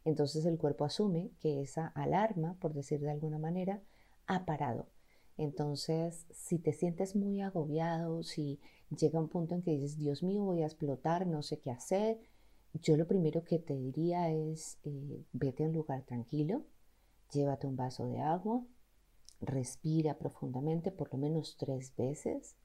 Entonces 0.04 0.44
el 0.46 0.58
cuerpo 0.58 0.84
asume 0.84 1.30
que 1.40 1.62
esa 1.62 1.86
alarma, 1.88 2.54
por 2.60 2.74
decir 2.74 3.00
de 3.00 3.10
alguna 3.10 3.38
manera, 3.38 3.80
ha 4.26 4.44
parado. 4.44 4.86
Entonces, 5.38 6.26
si 6.30 6.58
te 6.58 6.72
sientes 6.72 7.16
muy 7.16 7.40
agobiado, 7.40 8.22
si 8.22 8.60
llega 8.90 9.20
un 9.20 9.28
punto 9.28 9.54
en 9.54 9.62
que 9.62 9.72
dices, 9.72 9.98
Dios 9.98 10.22
mío, 10.22 10.44
voy 10.44 10.62
a 10.62 10.66
explotar, 10.66 11.26
no 11.26 11.42
sé 11.42 11.58
qué 11.58 11.70
hacer, 11.70 12.18
yo 12.74 12.96
lo 12.96 13.06
primero 13.06 13.44
que 13.44 13.58
te 13.58 13.76
diría 13.76 14.30
es, 14.30 14.78
eh, 14.84 15.24
vete 15.32 15.64
a 15.64 15.66
un 15.68 15.74
lugar 15.74 16.02
tranquilo, 16.04 16.64
llévate 17.32 17.66
un 17.66 17.76
vaso 17.76 18.06
de 18.06 18.20
agua, 18.20 18.64
respira 19.42 20.14
profundamente 20.14 20.92
por 20.92 21.12
lo 21.12 21.18
menos 21.18 21.56
tres 21.58 21.94
veces, 21.96 22.56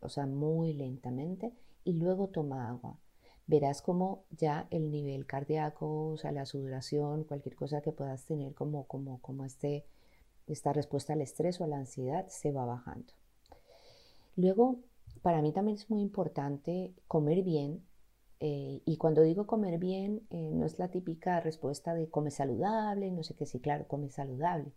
o 0.00 0.08
sea, 0.08 0.26
muy 0.26 0.74
lentamente, 0.74 1.52
y 1.84 1.94
luego 1.94 2.28
toma 2.28 2.68
agua. 2.68 2.98
Verás 3.46 3.82
como 3.82 4.24
ya 4.30 4.68
el 4.70 4.90
nivel 4.90 5.26
cardíaco, 5.26 6.10
o 6.10 6.16
sea, 6.16 6.30
la 6.30 6.46
sudoración, 6.46 7.24
cualquier 7.24 7.56
cosa 7.56 7.80
que 7.80 7.92
puedas 7.92 8.24
tener 8.26 8.54
como, 8.54 8.86
como, 8.86 9.20
como 9.20 9.44
este, 9.44 9.84
esta 10.46 10.72
respuesta 10.72 11.14
al 11.14 11.22
estrés 11.22 11.60
o 11.60 11.64
a 11.64 11.66
la 11.66 11.78
ansiedad 11.78 12.28
se 12.28 12.52
va 12.52 12.64
bajando. 12.66 13.12
Luego, 14.36 14.78
para 15.22 15.42
mí 15.42 15.52
también 15.52 15.78
es 15.78 15.90
muy 15.90 16.02
importante 16.02 16.94
comer 17.08 17.42
bien. 17.42 17.84
Eh, 18.40 18.82
y 18.84 18.96
cuando 18.96 19.22
digo 19.22 19.46
comer 19.46 19.78
bien, 19.78 20.26
eh, 20.30 20.50
no 20.52 20.66
es 20.66 20.78
la 20.78 20.88
típica 20.88 21.40
respuesta 21.40 21.94
de 21.94 22.10
come 22.10 22.30
saludable, 22.30 23.10
no 23.12 23.22
sé 23.22 23.34
qué, 23.34 23.46
sí, 23.46 23.60
claro, 23.60 23.86
come 23.86 24.10
saludable 24.10 24.72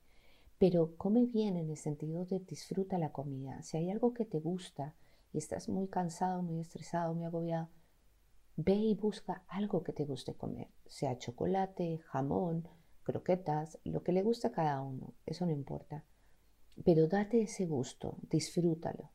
pero 0.57 0.95
come 0.97 1.25
bien 1.25 1.57
en 1.57 1.69
el 1.69 1.77
sentido 1.77 2.25
de 2.25 2.39
disfruta 2.39 2.97
la 2.97 3.11
comida. 3.11 3.61
Si 3.61 3.77
hay 3.77 3.89
algo 3.89 4.13
que 4.13 4.25
te 4.25 4.39
gusta 4.39 4.95
y 5.33 5.37
estás 5.37 5.67
muy 5.67 5.87
cansado, 5.87 6.41
muy 6.41 6.59
estresado, 6.59 7.13
muy 7.13 7.25
agobiado, 7.25 7.69
ve 8.55 8.75
y 8.75 8.95
busca 8.95 9.43
algo 9.47 9.83
que 9.83 9.93
te 9.93 10.05
guste 10.05 10.33
comer, 10.33 10.69
sea 10.85 11.17
chocolate, 11.17 11.99
jamón, 12.05 12.67
croquetas, 13.03 13.79
lo 13.83 14.01
que 14.01 14.13
le 14.13 14.23
guste 14.23 14.47
a 14.47 14.51
cada 14.51 14.81
uno, 14.81 15.13
eso 15.25 15.45
no 15.45 15.51
importa. 15.51 16.05
Pero 16.83 17.07
date 17.07 17.41
ese 17.41 17.65
gusto, 17.65 18.17
disfrútalo. 18.29 19.11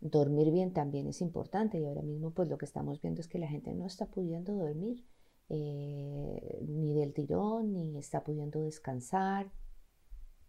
Dormir 0.00 0.50
bien 0.50 0.72
también 0.72 1.06
es 1.08 1.20
importante 1.20 1.78
y 1.78 1.84
ahora 1.84 2.02
mismo 2.02 2.30
pues 2.30 2.48
lo 2.48 2.58
que 2.58 2.64
estamos 2.64 3.00
viendo 3.02 3.20
es 3.20 3.28
que 3.28 3.38
la 3.38 3.48
gente 3.48 3.74
no 3.74 3.86
está 3.86 4.06
pudiendo 4.06 4.54
dormir 4.54 5.04
eh, 5.50 6.64
ni 6.66 6.94
del 6.94 7.12
tirón, 7.12 7.72
ni 7.72 7.98
está 7.98 8.24
pudiendo 8.24 8.62
descansar, 8.62 9.50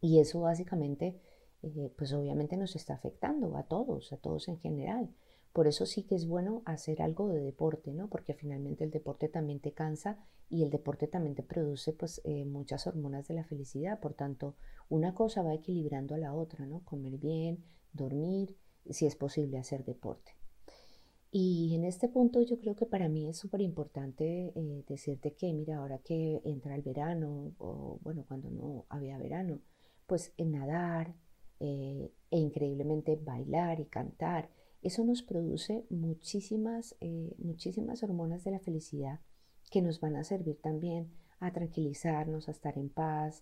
y 0.02 0.20
eso 0.20 0.42
básicamente, 0.42 1.22
eh, 1.62 1.94
pues 1.96 2.12
obviamente 2.14 2.58
nos 2.58 2.76
está 2.76 2.96
afectando 2.96 3.56
a 3.56 3.64
todos, 3.64 4.12
a 4.12 4.18
todos 4.18 4.48
en 4.48 4.58
general. 4.58 5.14
Por 5.54 5.68
eso 5.68 5.86
sí 5.86 6.04
que 6.04 6.16
es 6.16 6.28
bueno 6.28 6.62
hacer 6.66 7.02
algo 7.02 7.28
de 7.28 7.42
deporte, 7.42 7.94
¿no? 7.94 8.10
Porque 8.10 8.34
finalmente 8.34 8.84
el 8.84 8.92
deporte 8.92 9.28
también 9.28 9.60
te 9.60 9.74
cansa 9.74 10.18
y 10.50 10.64
el 10.64 10.70
deporte 10.70 11.08
también 11.08 11.36
te 11.36 11.44
produce 11.44 11.94
pues 11.94 12.22
eh, 12.24 12.46
muchas 12.46 12.88
hormonas 12.88 13.28
de 13.28 13.36
la 13.36 13.44
felicidad. 13.44 14.00
Por 14.00 14.14
tanto, 14.14 14.56
una 14.90 15.14
cosa 15.14 15.44
va 15.44 15.54
equilibrando 15.54 16.16
a 16.16 16.18
la 16.18 16.34
otra, 16.34 16.66
¿no? 16.66 16.84
Comer 16.84 17.18
bien, 17.18 17.64
dormir, 17.94 18.56
si 18.90 19.06
es 19.06 19.16
posible 19.16 19.58
hacer 19.58 19.84
deporte. 19.84 20.32
Y 21.34 21.76
en 21.76 21.86
este 21.86 22.10
punto 22.10 22.42
yo 22.42 22.60
creo 22.60 22.76
que 22.76 22.86
para 22.86 23.08
mí 23.08 23.30
es 23.30 23.38
súper 23.38 23.62
importante 23.62 24.52
eh, 24.54 24.84
decirte 24.88 25.34
que, 25.34 25.54
mira, 25.54 25.78
ahora 25.78 26.00
que 26.00 26.42
entra 26.44 26.76
el 26.76 26.82
verano, 26.82 27.54
o 27.58 28.00
bueno, 28.04 28.26
cuando 28.28 28.50
no 28.50 28.86
había 28.90 29.18
verano, 29.18 29.60
pues 30.12 30.34
en 30.36 30.52
nadar 30.52 31.16
eh, 31.62 32.12
e 32.32 32.38
increíblemente 32.38 33.16
bailar 33.16 33.80
y 33.80 33.86
cantar, 33.86 34.50
eso 34.82 35.06
nos 35.06 35.24
produce 35.24 35.86
muchísimas, 35.90 36.98
eh, 37.00 37.34
muchísimas 37.38 38.04
hormonas 38.04 38.44
de 38.44 38.52
la 38.52 38.60
felicidad 38.60 39.22
que 39.70 39.82
nos 39.82 40.02
van 40.02 40.18
a 40.18 40.26
servir 40.26 40.60
también 40.60 41.14
a 41.40 41.54
tranquilizarnos, 41.54 42.50
a 42.50 42.52
estar 42.52 42.78
en 42.78 42.90
paz, 42.90 43.42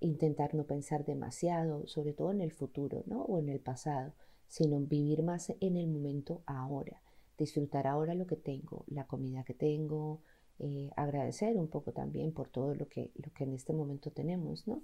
intentar 0.00 0.54
no 0.54 0.64
pensar 0.64 1.04
demasiado, 1.04 1.86
sobre 1.86 2.14
todo 2.14 2.30
en 2.30 2.40
el 2.40 2.52
futuro 2.52 3.04
¿no? 3.06 3.20
o 3.24 3.38
en 3.38 3.50
el 3.50 3.60
pasado 3.60 4.14
sino 4.48 4.80
vivir 4.80 5.22
más 5.22 5.52
en 5.60 5.76
el 5.76 5.86
momento 5.86 6.42
ahora, 6.46 7.02
disfrutar 7.36 7.86
ahora 7.86 8.14
lo 8.14 8.26
que 8.26 8.36
tengo, 8.36 8.86
la 8.88 9.06
comida 9.06 9.44
que 9.44 9.52
tengo, 9.52 10.22
eh, 10.58 10.90
agradecer 10.96 11.58
un 11.58 11.68
poco 11.68 11.92
también 11.92 12.32
por 12.32 12.48
todo 12.48 12.74
lo 12.74 12.88
que, 12.88 13.10
lo 13.16 13.30
que 13.34 13.44
en 13.44 13.52
este 13.52 13.74
momento 13.74 14.10
tenemos, 14.10 14.66
¿no? 14.66 14.82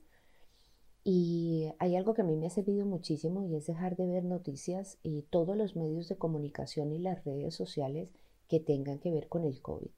Y 1.08 1.68
hay 1.78 1.94
algo 1.94 2.14
que 2.14 2.22
a 2.22 2.24
mí 2.24 2.34
me 2.34 2.48
ha 2.48 2.50
servido 2.50 2.84
muchísimo 2.84 3.44
y 3.44 3.54
es 3.54 3.66
dejar 3.66 3.94
de 3.94 4.08
ver 4.08 4.24
noticias 4.24 4.98
y 5.04 5.22
todos 5.22 5.56
los 5.56 5.76
medios 5.76 6.08
de 6.08 6.16
comunicación 6.16 6.92
y 6.92 6.98
las 6.98 7.24
redes 7.24 7.54
sociales 7.54 8.08
que 8.48 8.58
tengan 8.58 8.98
que 8.98 9.12
ver 9.12 9.28
con 9.28 9.44
el 9.44 9.62
COVID, 9.62 9.92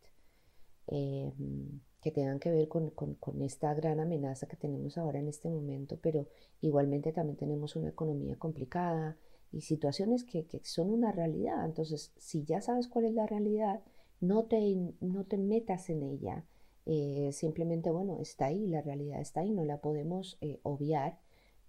em, 0.88 1.80
que 2.02 2.10
tengan 2.10 2.38
que 2.38 2.50
ver 2.50 2.68
con, 2.68 2.90
con, 2.90 3.40
esta 3.42 3.72
gran 3.72 4.00
amenaza 4.00 4.48
que 4.48 4.58
tenemos 4.58 4.98
ahora 4.98 5.18
en 5.18 5.28
este 5.28 5.48
momento, 5.48 5.98
pero 6.02 6.28
igualmente 6.60 7.10
también 7.12 7.38
tenemos 7.38 7.74
una 7.74 7.88
economía 7.88 8.36
complicada, 8.36 9.16
y 9.50 9.62
situaciones 9.62 10.24
que, 10.24 10.44
son 10.62 10.90
una 10.90 11.10
realidad. 11.10 11.64
Entonces, 11.64 12.12
si 12.18 12.44
ya 12.44 12.60
sabes 12.60 12.86
cuál 12.86 13.06
es 13.06 13.14
la 13.14 13.26
realidad, 13.26 13.80
no 14.20 14.44
te, 14.44 14.76
no 15.00 15.24
te 15.24 15.38
metas 15.38 15.88
en 15.88 16.02
ella. 16.02 16.44
Eh, 16.90 17.32
simplemente, 17.32 17.90
bueno, 17.90 18.18
está 18.22 18.46
ahí, 18.46 18.66
la 18.66 18.80
realidad 18.80 19.20
está 19.20 19.40
ahí, 19.40 19.50
no 19.50 19.62
la 19.66 19.82
podemos 19.82 20.38
eh, 20.40 20.58
obviar, 20.62 21.18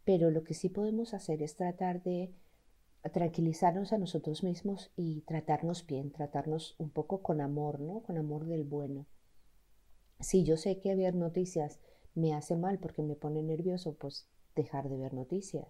pero 0.06 0.32
lo 0.32 0.46
que 0.46 0.54
sí 0.54 0.70
podemos 0.70 1.14
hacer 1.14 1.44
es 1.44 1.58
tratar 1.58 2.02
de 2.04 2.32
tranquilizarnos 3.12 3.92
a 3.92 3.98
nosotros 3.98 4.44
mismos 4.44 4.92
y 4.96 5.22
tratarnos 5.22 5.86
bien, 5.86 6.12
tratarnos 6.12 6.76
un 6.78 6.90
poco 6.90 7.22
con 7.22 7.42
amor, 7.42 7.82
¿no? 7.82 8.00
Con 8.02 8.18
amor 8.18 8.46
del 8.46 8.64
bueno. 8.64 9.08
Si 10.22 10.46
yo 10.46 10.56
sé 10.56 10.80
que 10.80 10.96
ver 10.96 11.16
noticias 11.16 11.80
me 12.16 12.34
hace 12.34 12.56
mal 12.56 12.80
porque 12.80 13.04
me 13.04 13.16
pone 13.16 13.44
nervioso, 13.44 13.96
pues 13.96 14.26
dejar 14.56 14.88
de 14.88 14.98
ver 14.98 15.14
noticias. 15.14 15.68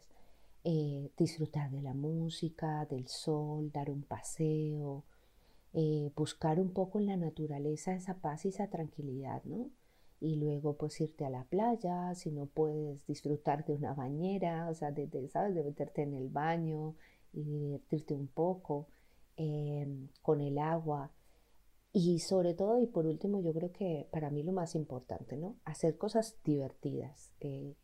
Eh, 0.64 1.10
disfrutar 1.18 1.72
de 1.72 1.82
la 1.82 1.96
música, 1.96 2.86
del 2.86 3.08
sol, 3.08 3.72
dar 3.72 3.90
un 3.90 4.04
paseo, 4.04 5.06
eh, 5.74 6.12
buscar 6.16 6.60
un 6.60 6.74
poco 6.74 7.00
en 7.00 7.06
la 7.06 7.18
naturaleza 7.18 7.94
esa 7.94 8.20
paz 8.20 8.46
y 8.46 8.50
esa 8.50 8.70
tranquilidad, 8.70 9.44
¿no? 9.46 9.70
Y 10.20 10.36
luego 10.36 10.76
pues 10.76 11.00
irte 11.00 11.26
a 11.26 11.30
la 11.30 11.46
playa, 11.46 12.14
si 12.16 12.32
no 12.32 12.48
puedes 12.48 13.06
disfrutar 13.06 13.66
de 13.66 13.74
una 13.74 13.94
bañera, 13.94 14.70
o 14.70 14.74
sea, 14.74 14.92
de, 14.92 15.08
¿sabes? 15.30 15.56
De 15.56 15.64
meterte 15.64 16.02
en 16.02 16.14
el 16.16 16.30
baño 16.30 16.96
y 17.34 17.44
divertirte 17.44 18.16
un 18.16 18.28
poco 18.28 18.88
em, 19.38 20.10
con 20.22 20.42
el 20.42 20.58
agua. 20.58 21.12
Y 21.94 22.20
sobre 22.20 22.54
todo, 22.54 22.82
y 22.82 22.88
por 22.88 23.06
último, 23.06 23.42
yo 23.42 23.54
creo 23.54 23.72
que 23.72 24.08
para 24.12 24.30
mí 24.30 24.44
lo 24.44 24.52
más 24.52 24.76
importante, 24.76 25.38
¿no? 25.38 25.56
Hacer 25.66 25.98
cosas 25.98 26.38
divertidas. 26.44 27.32
Eh, 27.40 27.76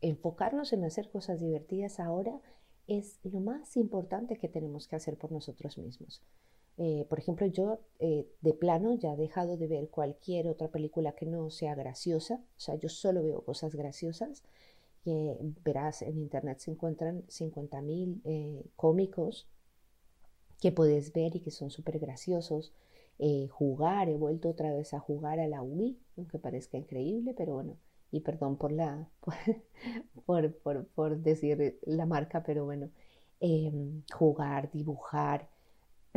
enfocarnos 0.00 0.72
en 0.72 0.84
hacer 0.84 1.10
cosas 1.10 1.40
divertidas 1.40 2.00
ahora 2.00 2.40
es 2.86 3.20
lo 3.24 3.40
más 3.40 3.76
importante 3.76 4.38
que 4.38 4.48
tenemos 4.48 4.86
que 4.88 4.96
hacer 4.96 5.18
por 5.18 5.32
nosotros 5.32 5.76
mismos. 5.78 6.22
Eh, 6.78 7.06
por 7.08 7.18
ejemplo, 7.18 7.44
yo 7.46 7.80
eh, 7.98 8.28
de 8.40 8.54
plano 8.54 8.94
ya 8.94 9.14
he 9.14 9.16
dejado 9.16 9.56
de 9.56 9.66
ver 9.66 9.88
cualquier 9.90 10.48
otra 10.48 10.68
película 10.68 11.12
que 11.12 11.26
no 11.26 11.50
sea 11.50 11.74
graciosa, 11.74 12.36
o 12.56 12.60
sea, 12.60 12.76
yo 12.76 12.88
solo 12.88 13.22
veo 13.24 13.44
cosas 13.44 13.74
graciosas. 13.74 14.44
verás, 15.64 16.02
en 16.02 16.18
internet 16.18 16.58
se 16.60 16.70
encuentran 16.70 17.24
50.000 17.28 18.20
eh, 18.24 18.64
cómicos 18.76 19.48
que 20.60 20.72
puedes 20.72 21.12
ver 21.12 21.34
y 21.36 21.40
que 21.40 21.50
son 21.50 21.70
súper 21.70 21.98
graciosos. 21.98 22.72
jugar, 23.50 24.08
he 24.08 24.16
vuelto 24.16 24.48
otra 24.50 24.72
vez 24.72 24.94
a 24.94 25.00
jugar 25.00 25.40
a 25.40 25.48
la 25.48 25.62
Wii, 25.62 25.98
aunque 26.16 26.38
parezca 26.38 26.76
increíble, 26.78 27.34
pero 27.36 27.54
bueno, 27.54 27.76
y 28.12 28.20
perdón 28.20 28.56
por 28.56 28.72
la 28.72 29.10
por, 30.26 30.52
por, 30.94 31.18
decir 31.18 31.80
la 31.86 32.06
marca, 32.06 32.42
pero 32.44 32.64
bueno, 32.64 32.90
em, 33.40 34.02
jugar, 34.12 34.70
dibujar, 34.72 35.48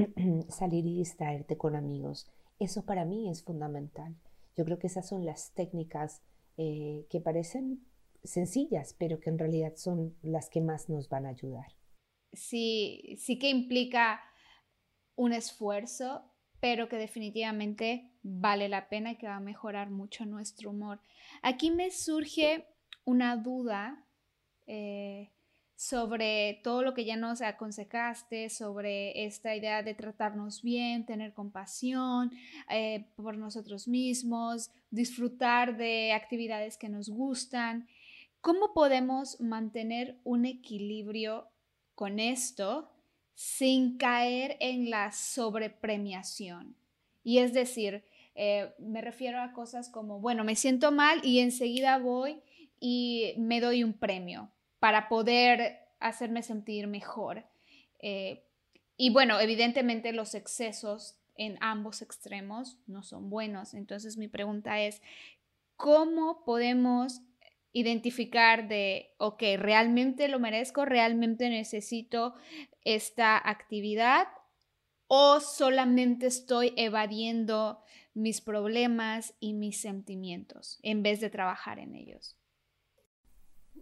salir 0.49 0.85
y 0.85 0.97
distraerte 0.97 1.57
con 1.57 1.75
amigos, 1.75 2.27
eso 2.59 2.85
para 2.85 3.05
mí 3.05 3.29
es 3.29 3.43
fundamental. 3.43 4.15
Yo 4.55 4.65
creo 4.65 4.79
que 4.79 4.87
esas 4.87 5.07
son 5.07 5.25
las 5.25 5.53
técnicas 5.53 6.21
eh, 6.57 7.05
que 7.09 7.21
parecen 7.21 7.85
sencillas, 8.23 8.95
pero 8.97 9.19
que 9.19 9.29
en 9.29 9.39
realidad 9.39 9.73
son 9.75 10.15
las 10.21 10.49
que 10.49 10.61
más 10.61 10.89
nos 10.89 11.09
van 11.09 11.25
a 11.25 11.29
ayudar. 11.29 11.65
Sí, 12.33 13.15
sí 13.17 13.39
que 13.39 13.49
implica 13.49 14.21
un 15.15 15.33
esfuerzo, 15.33 16.23
pero 16.59 16.87
que 16.87 16.97
definitivamente 16.97 18.11
vale 18.21 18.69
la 18.69 18.89
pena 18.89 19.11
y 19.11 19.17
que 19.17 19.27
va 19.27 19.37
a 19.37 19.41
mejorar 19.41 19.89
mucho 19.89 20.25
nuestro 20.25 20.69
humor. 20.69 21.01
Aquí 21.41 21.71
me 21.71 21.89
surge 21.91 22.67
una 23.03 23.35
duda 23.37 24.05
eh, 24.67 25.31
sobre 25.81 26.61
todo 26.63 26.83
lo 26.83 26.93
que 26.93 27.05
ya 27.05 27.15
nos 27.15 27.41
aconsejaste, 27.41 28.51
sobre 28.51 29.25
esta 29.25 29.55
idea 29.55 29.81
de 29.81 29.95
tratarnos 29.95 30.61
bien, 30.61 31.07
tener 31.07 31.33
compasión 31.33 32.31
eh, 32.69 33.07
por 33.15 33.35
nosotros 33.35 33.87
mismos, 33.87 34.69
disfrutar 34.91 35.77
de 35.77 36.13
actividades 36.13 36.77
que 36.77 36.87
nos 36.87 37.09
gustan. 37.09 37.87
¿Cómo 38.41 38.75
podemos 38.75 39.41
mantener 39.41 40.19
un 40.23 40.45
equilibrio 40.45 41.47
con 41.95 42.19
esto 42.19 42.91
sin 43.33 43.97
caer 43.97 44.57
en 44.59 44.91
la 44.91 45.11
sobrepremiación? 45.11 46.75
Y 47.23 47.39
es 47.39 47.53
decir, 47.53 48.03
eh, 48.35 48.71
me 48.77 49.01
refiero 49.01 49.41
a 49.41 49.51
cosas 49.51 49.89
como, 49.89 50.19
bueno, 50.19 50.43
me 50.43 50.55
siento 50.55 50.91
mal 50.91 51.25
y 51.25 51.39
enseguida 51.39 51.97
voy 51.97 52.39
y 52.79 53.33
me 53.39 53.59
doy 53.61 53.83
un 53.83 53.93
premio 53.93 54.51
para 54.81 55.09
poder 55.09 55.77
hacerme 55.99 56.41
sentir 56.41 56.87
mejor. 56.87 57.45
Eh, 57.99 58.47
y 58.97 59.11
bueno, 59.11 59.39
evidentemente 59.39 60.11
los 60.11 60.33
excesos 60.33 61.19
en 61.35 61.59
ambos 61.61 62.01
extremos 62.01 62.79
no 62.87 63.03
son 63.03 63.29
buenos. 63.29 63.75
Entonces 63.75 64.17
mi 64.17 64.27
pregunta 64.27 64.81
es, 64.81 65.03
¿cómo 65.75 66.43
podemos 66.43 67.21
identificar 67.73 68.67
de, 68.67 69.13
ok, 69.19 69.43
realmente 69.57 70.27
lo 70.27 70.39
merezco, 70.39 70.83
realmente 70.83 71.47
necesito 71.51 72.33
esta 72.83 73.37
actividad 73.37 74.29
o 75.05 75.41
solamente 75.41 76.25
estoy 76.25 76.73
evadiendo 76.75 77.83
mis 78.15 78.41
problemas 78.41 79.35
y 79.39 79.53
mis 79.53 79.79
sentimientos 79.79 80.79
en 80.81 81.03
vez 81.03 81.21
de 81.21 81.29
trabajar 81.29 81.77
en 81.77 81.93
ellos? 81.93 82.40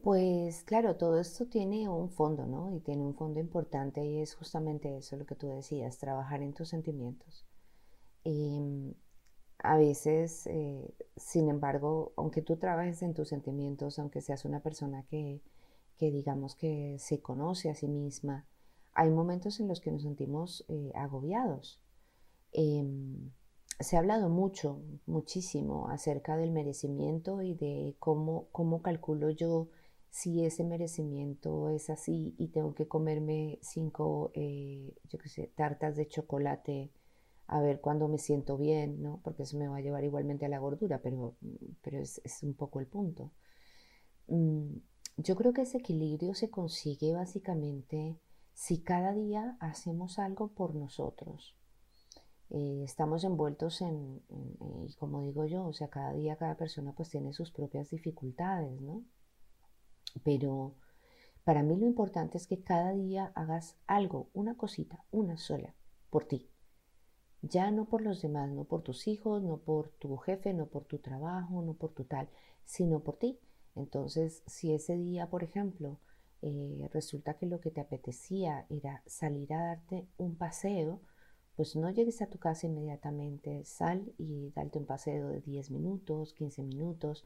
Pues 0.01 0.63
claro, 0.63 0.95
todo 0.95 1.19
esto 1.19 1.47
tiene 1.47 1.89
un 1.89 2.09
fondo, 2.09 2.45
¿no? 2.45 2.73
Y 2.73 2.79
tiene 2.79 3.03
un 3.03 3.15
fondo 3.15 3.39
importante 3.39 4.03
y 4.05 4.21
es 4.21 4.33
justamente 4.33 4.97
eso 4.97 5.17
lo 5.17 5.25
que 5.25 5.35
tú 5.35 5.47
decías, 5.47 5.97
trabajar 5.97 6.41
en 6.41 6.53
tus 6.53 6.69
sentimientos. 6.69 7.45
Em, 8.23 8.93
a 9.59 9.77
veces, 9.77 10.47
eh, 10.47 10.93
sin 11.17 11.49
embargo, 11.49 12.13
aunque 12.17 12.41
tú 12.41 12.57
trabajes 12.57 13.01
en 13.03 13.13
tus 13.13 13.29
sentimientos, 13.29 13.99
aunque 13.99 14.21
seas 14.21 14.45
una 14.45 14.61
persona 14.61 15.03
que, 15.09 15.41
digamos 15.99 16.55
que 16.55 16.97
se 16.99 17.21
conoce 17.21 17.69
a 17.69 17.75
sí 17.75 17.87
misma, 17.87 18.47
hay 18.93 19.09
momentos 19.11 19.59
en 19.59 19.67
los 19.67 19.81
que 19.81 19.91
nos 19.91 20.03
sentimos 20.03 20.65
eh, 20.69 20.91
agobiados. 20.95 21.81
Em, 22.53 23.31
se 23.79 23.95
ha 23.95 23.99
hablado 23.99 24.29
mucho, 24.29 24.81
muchísimo 25.07 25.89
acerca 25.89 26.37
del 26.37 26.51
merecimiento 26.51 27.41
y 27.41 27.53
de 27.55 27.95
cómo, 27.99 28.47
cómo 28.51 28.81
calculo 28.81 29.29
yo 29.29 29.67
si 30.09 30.43
ese 30.45 30.63
merecimiento 30.63 31.69
es 31.69 31.89
así 31.89 32.35
y 32.37 32.49
tengo 32.49 32.73
que 32.73 32.87
comerme 32.87 33.59
cinco, 33.61 34.31
eh, 34.33 34.95
yo 35.05 35.19
qué 35.19 35.29
sé, 35.29 35.51
tartas 35.55 35.95
de 35.95 36.07
chocolate 36.07 36.91
a 37.47 37.61
ver 37.61 37.81
cuándo 37.81 38.07
me 38.07 38.17
siento 38.19 38.57
bien, 38.57 39.01
¿no? 39.01 39.21
Porque 39.23 39.43
eso 39.43 39.57
me 39.57 39.67
va 39.67 39.77
a 39.77 39.81
llevar 39.81 40.03
igualmente 40.03 40.45
a 40.45 40.49
la 40.49 40.59
gordura, 40.59 41.01
pero, 41.01 41.35
pero 41.81 41.99
es, 41.99 42.21
un 42.43 42.53
poco 42.53 42.79
el 42.79 42.87
punto. 42.87 43.31
Mm, 44.27 44.77
yo 45.17 45.35
creo 45.35 45.53
que 45.53 45.63
ese 45.63 45.79
equilibrio 45.79 46.33
se 46.35 46.49
consigue 46.49 47.13
básicamente 47.13 48.19
si 48.53 48.81
cada 48.81 49.13
día 49.13 49.57
hacemos 49.59 50.19
algo 50.19 50.49
por 50.49 50.75
nosotros. 50.75 51.55
Eh, 52.51 52.81
estamos 52.83 53.23
envueltos 53.23 53.81
en, 53.81 54.21
y 54.87 54.93
como 54.95 55.23
digo 55.23 55.45
yo, 55.45 55.65
o 55.65 55.73
sea, 55.73 55.87
cada 55.89 56.13
día 56.13 56.35
cada 56.35 56.55
persona 56.55 56.93
pues 56.93 57.09
tiene 57.09 57.33
sus 57.33 57.51
propias 57.51 57.89
dificultades, 57.89 58.81
¿no? 58.81 59.03
Pero 60.23 60.75
Para 61.45 61.63
mí 61.63 61.75
lo 61.77 61.87
importante 61.87 62.37
es 62.37 62.47
que 62.47 62.63
cada 62.63 62.93
día 62.93 63.31
hagas 63.35 63.77
algo, 63.87 64.29
una 64.33 64.55
cosita, 64.57 65.05
una 65.11 65.37
sola, 65.37 65.75
por 66.11 66.25
ti. 66.25 66.49
Ya 67.41 67.71
no 67.71 67.85
por 67.85 68.01
los 68.01 68.21
demás, 68.21 68.49
no 68.51 68.65
por 68.65 68.81
tus 68.83 69.07
hijos, 69.07 69.43
no 69.43 69.57
por 69.57 69.89
tu 69.99 70.17
jefe, 70.17 70.53
no 70.53 70.67
por 70.67 70.85
tu 70.85 70.99
trabajo, 70.99 71.61
no 71.61 71.73
por 71.73 71.93
tu 71.93 72.03
tal, 72.05 72.29
sino 72.65 73.01
por 73.01 73.17
ti. 73.17 73.39
Entonces, 73.75 74.43
si 74.45 74.73
ese 74.73 74.95
día, 74.97 75.29
por 75.29 75.43
ejemplo, 75.43 75.99
eh, 76.41 76.89
resulta 76.93 77.35
que 77.35 77.45
lo 77.45 77.59
que 77.61 77.71
te 77.71 77.81
apetecía 77.81 78.65
era 78.69 79.03
salir 79.05 79.53
a 79.53 79.63
darte 79.63 80.07
un 80.17 80.35
paseo, 80.37 81.01
pues 81.55 81.75
no 81.75 81.89
llegues 81.91 82.21
a 82.21 82.29
tu 82.29 82.39
casa 82.39 82.67
inmediatamente, 82.67 83.63
sal 83.65 84.13
y 84.17 84.51
darte 84.51 84.79
un 84.79 84.85
paseo 84.85 85.29
de 85.29 85.41
10 85.41 85.71
minutos, 85.71 86.33
15 86.33 86.63
minutos. 86.63 87.25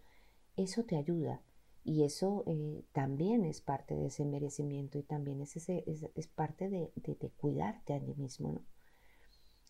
Eso 0.55 0.83
te 0.83 0.97
ayuda 0.97 1.41
y 1.83 2.03
eso 2.03 2.43
eh, 2.47 2.83
también 2.93 3.43
es 3.45 3.61
parte 3.61 3.95
de 3.95 4.07
ese 4.07 4.25
merecimiento 4.25 4.97
y 4.97 5.03
también 5.03 5.41
es, 5.41 5.55
ese, 5.57 5.83
es, 6.15 6.27
parte 6.27 6.69
de, 6.69 6.91
de, 6.95 7.15
de, 7.15 7.29
cuidarte 7.29 7.93
a 7.93 7.99
ti 7.99 8.13
mismo, 8.15 8.53
¿no? 8.53 8.61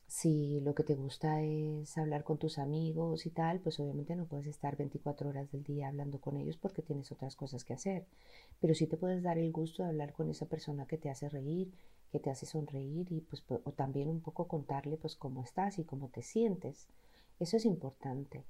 Si 0.08 0.60
lo 0.60 0.76
que 0.76 0.84
te 0.84 0.94
gusta 0.94 1.42
es 1.42 1.98
hablar 1.98 2.24
con 2.24 2.38
tus 2.38 2.60
amigos 2.60 3.26
y 3.26 3.32
tal, 3.32 3.60
pues 3.62 3.80
obviamente 3.80 4.16
no 4.16 4.28
puedes 4.28 4.46
estar 4.46 4.78
24 4.78 5.28
horas 5.30 5.52
del 5.52 5.64
día 5.64 5.88
hablando 5.88 6.22
con 6.22 6.38
ellos 6.38 6.56
porque 6.56 6.84
tienes 6.84 7.12
otras 7.12 7.36
cosas 7.36 7.64
que 7.64 7.74
hacer. 7.74 8.06
Pero 8.60 8.76
sí 8.76 8.86
te 8.86 8.96
puedes 8.96 9.24
dar 9.24 9.40
el 9.40 9.52
gusto 9.52 9.82
de 9.82 9.90
hablar 9.90 10.14
con 10.14 10.30
esa 10.30 10.46
persona 10.46 10.86
que 10.86 11.00
te 11.00 11.10
hace 11.10 11.30
reír, 11.30 11.74
que 12.12 12.20
te 12.20 12.30
hace 12.30 12.46
sonreír 12.46 13.12
y 13.12 13.22
pues 13.22 13.44
o 13.48 13.72
también 13.72 14.08
un 14.08 14.22
poco 14.22 14.48
contarle 14.48 14.98
pues 14.98 15.16
cómo 15.16 15.42
estás 15.44 15.80
y 15.80 15.84
cómo 15.84 16.10
te 16.10 16.22
sientes. 16.22 16.88
Eso 17.40 17.58
es 17.58 17.66
importante. 17.66 18.46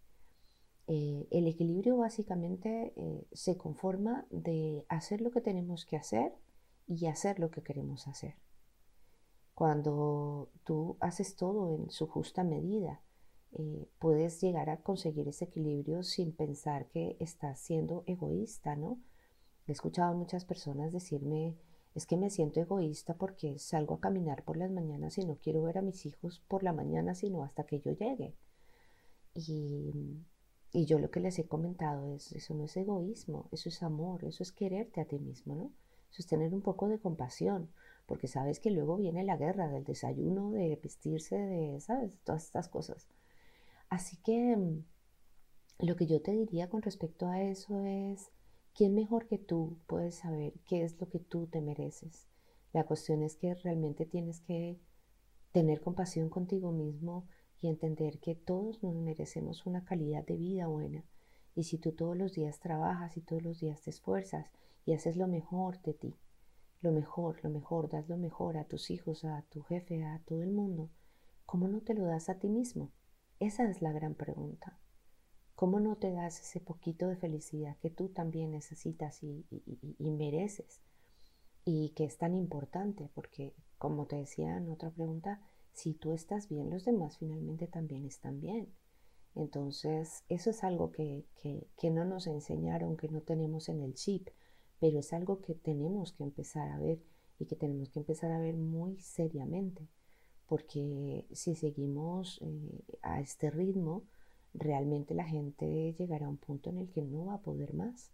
Eh, 0.87 1.27
el 1.31 1.47
equilibrio 1.47 1.97
básicamente 1.97 2.93
eh, 2.95 3.25
se 3.31 3.57
conforma 3.57 4.25
de 4.29 4.85
hacer 4.89 5.21
lo 5.21 5.31
que 5.31 5.41
tenemos 5.41 5.85
que 5.85 5.95
hacer 5.95 6.33
y 6.87 7.07
hacer 7.07 7.39
lo 7.39 7.51
que 7.51 7.63
queremos 7.63 8.07
hacer. 8.07 8.35
Cuando 9.55 10.49
tú 10.63 10.97
haces 10.99 11.35
todo 11.35 11.69
en 11.69 11.89
su 11.91 12.07
justa 12.07 12.43
medida, 12.43 13.01
eh, 13.53 13.87
puedes 13.99 14.41
llegar 14.41 14.69
a 14.69 14.81
conseguir 14.81 15.27
ese 15.27 15.45
equilibrio 15.45 16.03
sin 16.03 16.33
pensar 16.33 16.87
que 16.87 17.15
estás 17.19 17.59
siendo 17.59 18.03
egoísta, 18.07 18.75
¿no? 18.75 18.99
He 19.67 19.71
escuchado 19.71 20.11
a 20.11 20.15
muchas 20.15 20.43
personas 20.43 20.91
decirme, 20.91 21.55
es 21.93 22.07
que 22.07 22.17
me 22.17 22.31
siento 22.31 22.59
egoísta 22.59 23.13
porque 23.13 23.59
salgo 23.59 23.95
a 23.95 23.99
caminar 23.99 24.43
por 24.43 24.57
las 24.57 24.71
mañanas 24.71 25.17
y 25.19 25.25
no 25.25 25.37
quiero 25.37 25.61
ver 25.63 25.77
a 25.77 25.83
mis 25.83 26.05
hijos 26.05 26.41
por 26.47 26.63
la 26.63 26.73
mañana, 26.73 27.13
sino 27.13 27.43
hasta 27.43 27.65
que 27.65 27.79
yo 27.79 27.91
llegue. 27.91 28.35
Y, 29.35 30.17
y 30.73 30.85
yo 30.85 30.97
lo 30.97 31.11
que 31.11 31.19
les 31.19 31.37
he 31.37 31.45
comentado 31.45 32.07
es, 32.15 32.31
eso 32.31 32.55
no 32.55 32.65
es 32.65 32.75
egoísmo, 32.75 33.47
eso 33.51 33.69
es 33.69 33.83
amor, 33.83 34.25
eso 34.25 34.41
es 34.41 34.51
quererte 34.51 35.01
a 35.01 35.05
ti 35.05 35.19
mismo, 35.19 35.55
¿no? 35.55 35.71
Eso 36.11 36.23
es 36.23 36.27
tener 36.27 36.51
un 36.53 36.61
poco 36.61 36.89
de 36.89 36.99
compasión, 36.99 37.69
porque 38.07 38.27
sabes 38.27 38.59
que 38.59 38.71
luego 38.71 38.97
viene 38.97 39.23
la 39.23 39.37
guerra 39.37 39.67
del 39.67 39.83
desayuno, 39.83 40.51
de 40.51 40.79
vestirse, 40.81 41.37
de, 41.37 41.79
¿sabes? 41.79 42.17
Todas 42.23 42.45
estas 42.45 42.69
cosas. 42.69 43.07
Así 43.89 44.17
que 44.17 44.57
mm, 44.57 44.83
lo 45.85 45.95
que 45.95 46.07
yo 46.07 46.21
te 46.21 46.31
diría 46.31 46.69
con 46.69 46.81
respecto 46.81 47.27
a 47.27 47.43
eso 47.43 47.85
es, 47.85 48.31
¿quién 48.73 48.95
mejor 48.95 49.27
que 49.27 49.37
tú 49.37 49.77
puede 49.85 50.11
saber 50.11 50.53
qué 50.65 50.83
es 50.83 50.99
lo 50.99 51.07
que 51.07 51.19
tú 51.19 51.45
te 51.45 51.61
mereces? 51.61 52.27
La 52.73 52.85
cuestión 52.85 53.21
es 53.21 53.35
que 53.35 53.53
realmente 53.53 54.07
tienes 54.07 54.41
que 54.41 54.79
tener 55.51 55.81
compasión 55.81 56.29
contigo 56.29 56.71
mismo 56.71 57.27
y 57.63 57.69
entender 57.69 58.19
que 58.19 58.35
todos 58.35 58.83
nos 58.83 58.93
merecemos 58.95 59.65
una 59.65 59.85
calidad 59.85 60.25
de 60.25 60.35
vida 60.35 60.67
buena. 60.67 61.05
Y 61.55 61.63
si 61.63 61.77
tú 61.77 61.93
todos 61.93 62.17
los 62.17 62.33
días 62.33 62.59
trabajas 62.59 63.15
y 63.15 63.21
todos 63.21 63.41
los 63.41 63.59
días 63.59 63.81
te 63.81 63.89
esfuerzas 63.89 64.51
y 64.85 64.93
haces 64.93 65.15
lo 65.15 65.27
mejor 65.27 65.81
de 65.81 65.93
ti, 65.93 66.15
lo 66.81 66.91
mejor, 66.91 67.41
lo 67.43 67.49
mejor, 67.49 67.89
das 67.89 68.09
lo 68.09 68.17
mejor 68.17 68.57
a 68.57 68.65
tus 68.65 68.91
hijos, 68.91 69.23
a 69.23 69.43
tu 69.49 69.61
jefe, 69.61 70.03
a 70.03 70.19
todo 70.25 70.43
el 70.43 70.51
mundo, 70.51 70.89
¿cómo 71.45 71.69
no 71.69 71.79
te 71.79 71.93
lo 71.93 72.05
das 72.05 72.27
a 72.27 72.37
ti 72.37 72.49
mismo? 72.49 72.91
Esa 73.39 73.69
es 73.69 73.81
la 73.81 73.93
gran 73.93 74.15
pregunta. 74.15 74.77
¿Cómo 75.55 75.79
no 75.79 75.95
te 75.95 76.11
das 76.11 76.41
ese 76.41 76.59
poquito 76.59 77.07
de 77.07 77.15
felicidad 77.15 77.77
que 77.77 77.89
tú 77.89 78.09
también 78.09 78.51
necesitas 78.51 79.23
y, 79.23 79.45
y, 79.49 80.11
mereces? 80.11 80.81
Y 81.63 81.91
que 81.91 82.03
es 82.03 82.17
tan 82.17 82.35
importante, 82.35 83.09
porque 83.13 83.53
como 83.77 84.05
te 84.05 84.17
decía 84.17 84.57
en 84.57 84.69
otra 84.69 84.89
pregunta, 84.89 85.41
si 85.73 85.93
tú 85.93 86.13
estás 86.13 86.47
bien, 86.47 86.69
los 86.69 86.85
demás 86.85 87.17
finalmente 87.17 87.67
también 87.67 88.05
están 88.05 88.39
bien. 88.39 88.73
Entonces, 89.35 90.23
eso 90.29 90.51
es 90.51 90.63
algo 90.63 90.91
que, 90.91 91.25
que, 91.35 91.89
no 91.89 92.05
nos 92.05 92.27
enseñaron, 92.27 92.97
que 92.97 93.09
no 93.09 93.21
tenemos 93.21 93.67
en 93.69 93.81
el 93.81 93.93
chip 93.95 94.29
pero 94.83 94.99
es 94.99 95.13
algo 95.13 95.39
que 95.39 95.55
tenemos 95.55 96.11
que 96.11 96.23
empezar 96.23 96.67
a 96.67 96.77
ver 96.77 96.99
y 97.39 97.45
que 97.45 97.55
tenemos 97.55 97.89
que 97.89 97.99
empezar 97.99 98.33
a 98.33 98.39
ver 98.39 98.57
muy 98.57 98.97
seriamente, 98.99 99.87
porque 100.45 101.25
si 101.31 101.55
seguimos 101.55 102.37
eh, 102.41 102.83
a 103.01 103.21
este 103.21 103.49
ritmo, 103.49 104.03
realmente 104.53 105.13
la 105.13 105.23
gente 105.23 105.93
llegará 105.97 106.25
a 106.25 106.29
un 106.29 106.35
punto 106.35 106.69
en 106.69 106.79
el 106.79 106.89
que 106.89 107.01
no 107.01 107.27
va 107.27 107.35
a 107.35 107.41
poder 107.41 107.73
más. 107.73 108.11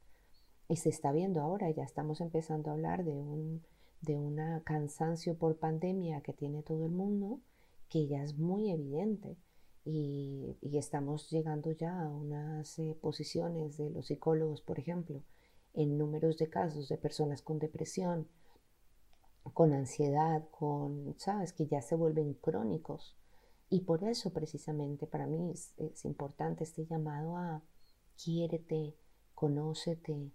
Y 0.67 0.75
se 0.75 0.89
está 0.89 1.11
viendo 1.11 1.41
ahora, 1.41 1.71
ya 1.71 1.85
estamos 1.85 2.21
empezando 2.21 2.69
a 2.69 2.73
hablar 2.73 3.03
de 3.03 3.17
un 3.17 3.63
de 4.01 4.19
una 4.19 4.61
cansancio 4.63 5.39
por 5.39 5.57
pandemia 5.57 6.21
que 6.21 6.33
tiene 6.33 6.61
todo 6.61 6.85
el 6.85 6.91
mundo, 6.91 7.41
que 7.89 8.07
ya 8.07 8.23
es 8.23 8.37
muy 8.37 8.71
evidente. 8.71 9.37
Y, 9.85 10.57
estamos 10.61 11.29
llegando 11.29 11.71
ya 11.71 12.03
a 12.03 12.09
unas 12.09 12.77
eh, 12.79 12.97
posiciones 13.01 13.77
de 13.77 13.89
los 13.89 14.07
psicólogos, 14.07 14.61
por 14.61 14.79
ejemplo, 14.79 15.23
en 15.73 15.97
números 15.97 16.37
de 16.37 16.49
casos 16.49 16.87
de 16.89 16.97
personas 16.97 17.41
con 17.41 17.59
depresión, 17.59 18.27
con 19.53 19.73
ansiedad, 19.73 20.47
con, 20.51 21.15
sabes, 21.17 21.53
que 21.53 21.67
ya 21.67 21.81
se 21.81 21.95
vuelven 21.95 22.35
crónicos. 22.35 23.17
Y 23.69 23.81
por 23.81 24.03
eso 24.03 24.31
precisamente 24.31 25.05
para 25.07 25.27
mí 25.27 25.51
es, 25.51 26.05
importante 26.05 26.63
este 26.63 26.85
llamado 26.85 27.37
a 27.37 27.63
quiérete, 28.23 28.95
conócete, 29.35 30.31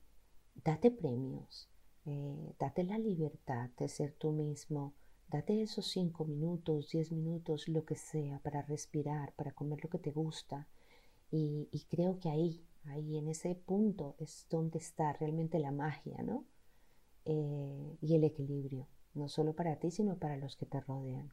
date 0.64 0.90
premios, 0.90 1.68
eh, 2.06 2.54
date 2.58 2.84
la 2.84 2.98
libertad 2.98 3.70
de 3.76 3.88
ser 3.88 4.12
tú 4.12 4.32
mismo, 4.32 4.94
date 5.28 5.62
esos 5.62 5.86
cinco 5.86 6.24
minutos, 6.24 6.90
diez 6.90 7.12
minutos, 7.12 7.68
lo 7.68 7.84
que 7.84 7.96
sea, 7.96 8.38
para 8.40 8.62
respirar, 8.62 9.34
para 9.34 9.52
comer 9.52 9.80
lo 9.82 9.90
que 9.90 9.98
te 9.98 10.12
gusta. 10.12 10.68
y 11.30 11.86
creo 11.90 12.20
que 12.20 12.28
ahí 12.28 12.64
Ahí 12.86 13.16
en 13.16 13.28
ese 13.28 13.54
punto 13.54 14.14
es 14.18 14.46
donde 14.50 14.78
está 14.78 15.12
realmente 15.14 15.58
la 15.58 15.72
magia, 15.72 16.22
¿no? 16.22 16.44
Eh, 17.24 17.96
y 18.02 18.14
el 18.14 18.24
equilibrio, 18.24 18.88
no 19.14 19.28
solo 19.28 19.54
para 19.54 19.76
ti, 19.76 19.90
sino 19.90 20.18
para 20.18 20.36
los 20.36 20.56
que 20.56 20.66
te 20.66 20.80
rodean. 20.80 21.32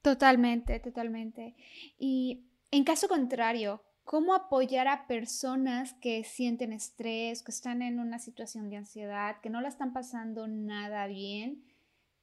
Totalmente, 0.00 0.80
totalmente. 0.80 1.54
Y 1.98 2.50
en 2.70 2.84
caso 2.84 3.08
contrario, 3.08 3.82
¿cómo 4.04 4.34
apoyar 4.34 4.88
a 4.88 5.06
personas 5.06 5.92
que 6.00 6.24
sienten 6.24 6.72
estrés, 6.72 7.42
que 7.42 7.52
están 7.52 7.82
en 7.82 8.00
una 8.00 8.18
situación 8.18 8.70
de 8.70 8.78
ansiedad, 8.78 9.40
que 9.42 9.50
no 9.50 9.60
la 9.60 9.68
están 9.68 9.92
pasando 9.92 10.48
nada 10.48 11.06
bien 11.06 11.62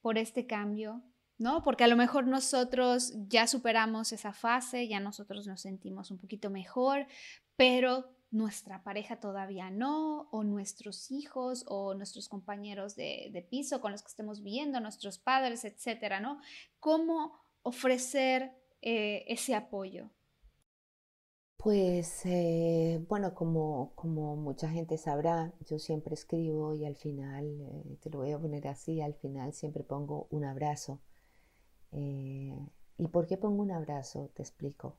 por 0.00 0.18
este 0.18 0.46
cambio? 0.46 1.02
¿no? 1.40 1.62
Porque 1.62 1.84
a 1.84 1.88
lo 1.88 1.96
mejor 1.96 2.26
nosotros 2.26 3.14
ya 3.26 3.46
superamos 3.46 4.12
esa 4.12 4.34
fase, 4.34 4.86
ya 4.86 5.00
nosotros 5.00 5.46
nos 5.46 5.62
sentimos 5.62 6.10
un 6.10 6.18
poquito 6.18 6.50
mejor, 6.50 7.06
pero 7.56 8.14
nuestra 8.30 8.84
pareja 8.84 9.20
todavía 9.20 9.70
no, 9.70 10.28
o 10.32 10.44
nuestros 10.44 11.10
hijos, 11.10 11.64
o 11.66 11.94
nuestros 11.94 12.28
compañeros 12.28 12.94
de, 12.94 13.46
piso 13.50 13.80
con 13.80 13.90
los 13.92 14.02
que 14.02 14.08
estemos 14.08 14.42
viendo, 14.42 14.80
nuestros 14.80 15.18
padres, 15.18 15.64
etcétera, 15.64 16.20
¿no? 16.20 16.40
¿Cómo 16.78 17.40
ofrecer 17.62 18.52
eh, 18.82 19.24
ese 19.26 19.54
apoyo? 19.54 20.10
Pues 21.62 22.22
eh, 22.24 23.04
bueno, 23.06 23.34
como, 23.34 23.92
como 23.94 24.34
mucha 24.34 24.70
gente 24.70 24.96
sabrá, 24.96 25.52
yo 25.66 25.78
siempre 25.78 26.14
escribo 26.14 26.74
y 26.74 26.86
al 26.86 26.96
final, 26.96 27.44
eh, 27.60 27.98
te 28.00 28.08
lo 28.08 28.20
voy 28.20 28.32
a 28.32 28.38
poner 28.38 28.66
así, 28.66 29.02
al 29.02 29.12
final 29.14 29.52
siempre 29.52 29.84
pongo 29.84 30.26
un 30.30 30.44
abrazo 30.44 31.00
eh, 31.92 32.56
¿Y 32.98 33.08
por 33.08 33.26
qué 33.26 33.36
pongo 33.36 33.62
un 33.62 33.72
abrazo? 33.72 34.30
Te 34.34 34.42
explico. 34.42 34.96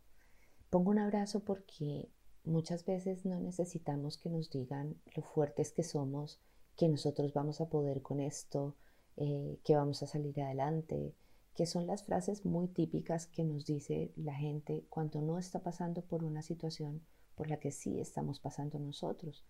Pongo 0.69 0.91
un 0.91 0.99
abrazo 0.99 1.41
porque 1.41 2.09
muchas 2.43 2.85
veces 2.85 3.25
no 3.25 3.39
necesitamos 3.39 4.17
que 4.17 4.29
nos 4.29 4.51
digan 4.51 4.95
lo 5.15 5.23
fuertes 5.23 5.71
que 5.73 5.83
somos, 5.83 6.39
que 6.77 6.89
nosotros 6.89 7.33
vamos 7.33 7.61
a 7.61 7.69
poder 7.69 8.01
con 8.03 8.19
esto, 8.19 8.75
que 9.17 9.75
vamos 9.75 10.03
a 10.03 10.07
salir 10.07 10.41
adelante, 10.41 11.15
que 11.55 11.65
son 11.65 11.87
las 11.87 12.03
frases 12.03 12.45
muy 12.45 12.67
típicas 12.67 13.27
que 13.27 13.43
nos 13.43 13.65
dice 13.65 14.11
la 14.15 14.33
gente 14.33 14.85
cuando 14.89 15.21
no 15.21 15.37
está 15.37 15.61
pasando 15.61 16.01
por 16.01 16.23
una 16.23 16.41
situación 16.41 17.01
por 17.35 17.49
la 17.49 17.57
que 17.57 17.71
sí 17.71 17.99
estamos 17.99 18.39
pasando 18.39 18.79
nosotros. 18.79 19.45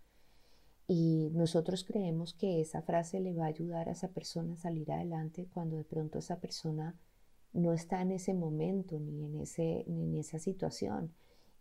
Y 0.88 1.30
nosotros 1.34 1.84
creemos 1.84 2.34
que 2.34 2.60
esa 2.60 2.82
frase 2.82 3.20
le 3.20 3.34
va 3.34 3.46
a 3.46 3.50
ayudar 3.50 3.88
a 3.88 3.94
esa 3.94 4.10
persona 4.10 4.54
a 4.54 4.58
salir 4.58 4.92
adelante 4.92 5.48
cuando 5.54 5.78
de 5.78 5.84
pronto 5.84 6.20
esa 6.20 6.40
persona 6.40 7.00
no 7.54 7.74
está 7.74 8.02
en 8.02 8.12
ese 8.12 8.34
momento 8.34 9.00
ni 9.00 9.24
en, 9.24 9.40
ese, 9.40 9.86
ni 9.88 10.04
en 10.04 10.16
esa 10.16 10.40
situación. 10.40 11.14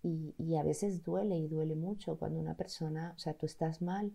Y, 0.02 0.56
a 0.56 0.62
veces 0.62 1.02
duele 1.02 1.36
y 1.36 1.46
duele 1.46 1.76
mucho 1.76 2.16
cuando 2.18 2.40
una 2.40 2.56
persona, 2.56 3.12
o 3.16 3.18
sea, 3.18 3.34
tú 3.34 3.44
estás 3.46 3.82
mal 3.82 4.12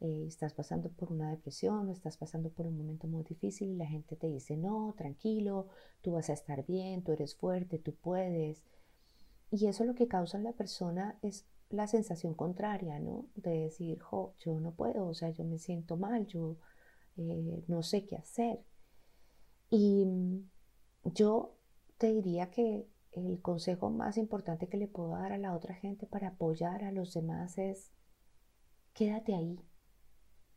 eh, 0.00 0.24
estás 0.26 0.52
pasando 0.52 0.90
por 0.90 1.10
una 1.12 1.30
depresión 1.30 1.88
o 1.88 1.92
estás 1.92 2.16
pasando 2.16 2.50
por 2.50 2.66
un 2.66 2.76
momento 2.76 3.06
muy 3.06 3.24
difícil 3.24 3.70
y 3.70 3.76
la 3.76 3.86
gente 3.86 4.16
te 4.16 4.28
dice, 4.28 4.56
no, 4.56 4.94
tranquilo, 4.96 5.68
tú 6.02 6.12
vas 6.12 6.28
a 6.30 6.34
estar 6.34 6.66
bien, 6.66 7.02
tú 7.02 7.12
eres 7.12 7.34
fuerte, 7.34 7.78
tú 7.78 7.94
puedes. 7.94 8.62
Y 9.50 9.66
eso 9.66 9.84
lo 9.84 9.94
que 9.94 10.08
causa 10.08 10.36
en 10.38 10.44
la 10.44 10.52
persona 10.52 11.18
es 11.22 11.46
la 11.70 11.86
sensación 11.86 12.34
contraria, 12.34 12.98
¿no? 12.98 13.26
De 13.34 13.50
decir, 13.50 14.00
jo, 14.00 14.34
yo 14.38 14.60
no 14.60 14.72
puedo, 14.72 15.06
o 15.06 15.14
sea, 15.14 15.30
yo 15.30 15.44
me 15.44 15.58
siento 15.58 15.96
mal, 15.96 16.26
yo 16.26 16.56
eh, 17.16 17.64
no 17.68 17.82
sé 17.82 18.04
qué 18.04 18.16
hacer. 18.16 18.60
Y 19.70 20.04
mm, 20.04 20.50
yo 21.14 21.56
te 21.98 22.12
diría 22.12 22.50
que 22.50 22.86
el 23.12 23.40
consejo 23.40 23.90
más 23.90 24.18
importante 24.18 24.68
que 24.68 24.76
le 24.76 24.88
puedo 24.88 25.10
dar 25.10 25.32
a 25.32 25.38
la 25.38 25.54
otra 25.54 25.74
gente 25.74 26.06
para 26.06 26.28
apoyar 26.28 26.84
a 26.84 26.92
los 26.92 27.14
demás 27.14 27.56
es, 27.58 27.90
quédate 28.92 29.34
ahí, 29.34 29.58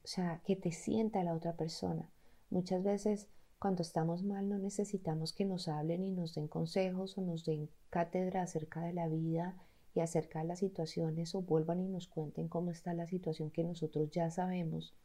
o 0.04 0.08
sea, 0.08 0.42
que 0.46 0.56
te 0.56 0.72
sienta 0.72 1.24
la 1.24 1.34
otra 1.34 1.56
persona. 1.56 2.10
Muchas 2.50 2.84
veces 2.84 3.28
cuando 3.60 3.82
estamos 3.82 4.24
mal 4.24 4.48
no 4.48 4.58
necesitamos 4.58 5.34
que 5.34 5.46
nos 5.46 5.68
hablen 5.68 6.04
y 6.04 6.12
nos 6.12 6.34
den 6.34 6.48
consejos 6.48 7.18
o 7.18 7.22
nos 7.22 7.44
den 7.46 7.70
cátedra 7.90 8.42
acerca 8.42 8.82
de 8.82 8.94
la 8.94 9.08
vida 9.08 9.58
y 9.94 10.00
acerca 10.00 10.40
de 10.40 10.46
las 10.46 10.60
situaciones 10.60 11.36
o 11.36 11.42
vuelvan 11.42 11.82
y 11.82 11.90
nos 11.90 12.08
cuenten 12.08 12.48
cómo 12.48 12.72
está 12.72 12.94
la 12.94 13.06
situación 13.06 13.52
que 13.52 13.64
nosotros 13.64 14.10
ya 14.12 14.32
sabemos 14.32 14.96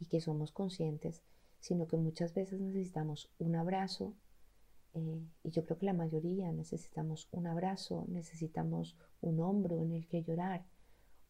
y 0.00 0.06
que 0.06 0.20
somos 0.20 0.50
conscientes, 0.50 1.22
sino 1.60 1.86
que 1.86 1.96
muchas 1.96 2.34
veces 2.34 2.60
necesitamos 2.60 3.30
un 3.38 3.54
abrazo 3.54 4.14
eh, 4.94 5.22
y 5.44 5.50
yo 5.50 5.64
creo 5.64 5.78
que 5.78 5.86
la 5.86 5.92
mayoría 5.92 6.50
necesitamos 6.52 7.28
un 7.30 7.46
abrazo, 7.46 8.06
necesitamos 8.08 8.96
un 9.20 9.40
hombro 9.40 9.78
en 9.78 9.92
el 9.92 10.08
que 10.08 10.22
llorar, 10.22 10.66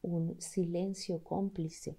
un 0.01 0.41
silencio 0.41 1.23
cómplice 1.23 1.99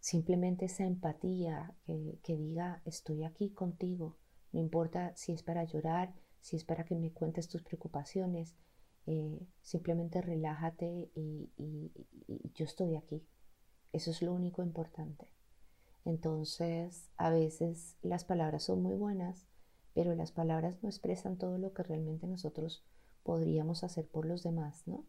Simplemente 0.00 0.66
esa 0.66 0.84
empatía 0.84 1.74
que, 1.84 2.36
diga, 2.36 2.82
estoy 2.84 3.24
aquí 3.24 3.50
contigo, 3.50 4.16
no 4.52 4.60
importa 4.60 5.12
si 5.16 5.32
es 5.32 5.42
para 5.42 5.64
llorar, 5.64 6.14
si 6.40 6.56
es 6.56 6.64
para 6.64 6.84
que 6.84 6.94
me 6.94 7.12
cuentes 7.12 7.48
tus 7.48 7.62
preocupaciones, 7.62 8.54
eh, 9.06 9.46
simplemente 9.62 10.20
relájate 10.20 11.10
y, 11.14 11.50
yo 12.54 12.64
estoy 12.64 12.96
aquí. 12.96 13.26
Eso 13.92 14.10
es 14.10 14.22
lo 14.22 14.32
único 14.32 14.62
importante. 14.62 15.26
Entonces, 16.04 17.10
a 17.16 17.30
veces 17.30 17.96
las 18.02 18.24
palabras 18.24 18.64
son 18.64 18.82
muy 18.82 18.94
buenas, 18.94 19.46
pero 19.94 20.14
las 20.14 20.30
palabras 20.30 20.82
no 20.82 20.88
expresan 20.88 21.38
todo 21.38 21.58
lo 21.58 21.72
que 21.72 21.82
realmente 21.82 22.26
nosotros 22.26 22.84
podríamos 23.24 23.82
hacer 23.82 24.06
por 24.08 24.26
los 24.26 24.42
demás, 24.42 24.86
¿no? 24.86 25.04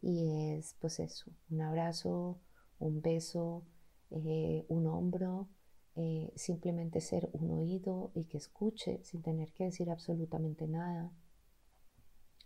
Y 0.00 0.54
es 0.54 0.76
pues 0.80 0.98
eso, 0.98 1.30
un 1.50 1.60
abrazo, 1.60 2.40
un 2.78 3.02
beso, 3.02 3.64
eh, 4.10 4.64
un 4.68 4.86
hombro, 4.86 5.48
eh, 5.96 6.32
simplemente 6.36 7.00
ser 7.00 7.28
un 7.32 7.50
oído 7.50 8.10
y 8.14 8.24
que 8.24 8.38
escuche 8.38 9.00
sin 9.04 9.22
tener 9.22 9.52
que 9.52 9.64
decir 9.64 9.90
absolutamente 9.90 10.66
nada. 10.66 11.12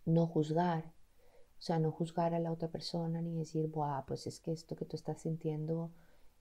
No 0.05 0.27
juzgar, 0.27 0.93
o 1.59 1.63
sea, 1.63 1.79
no 1.79 1.93
juzgar 1.93 2.35
a 2.35 2.41
la 2.41 2.53
otra 2.53 2.69
persona 2.69 3.23
ni 3.23 3.35
decir, 3.35 3.69
Buah, 3.69 4.05
pues 4.07 4.27
es 4.27 4.41
que 4.41 4.53
esto 4.53 4.77
que 4.77 4.85
tú 4.85 4.97
estás 4.97 5.23
sintiendo, 5.23 5.93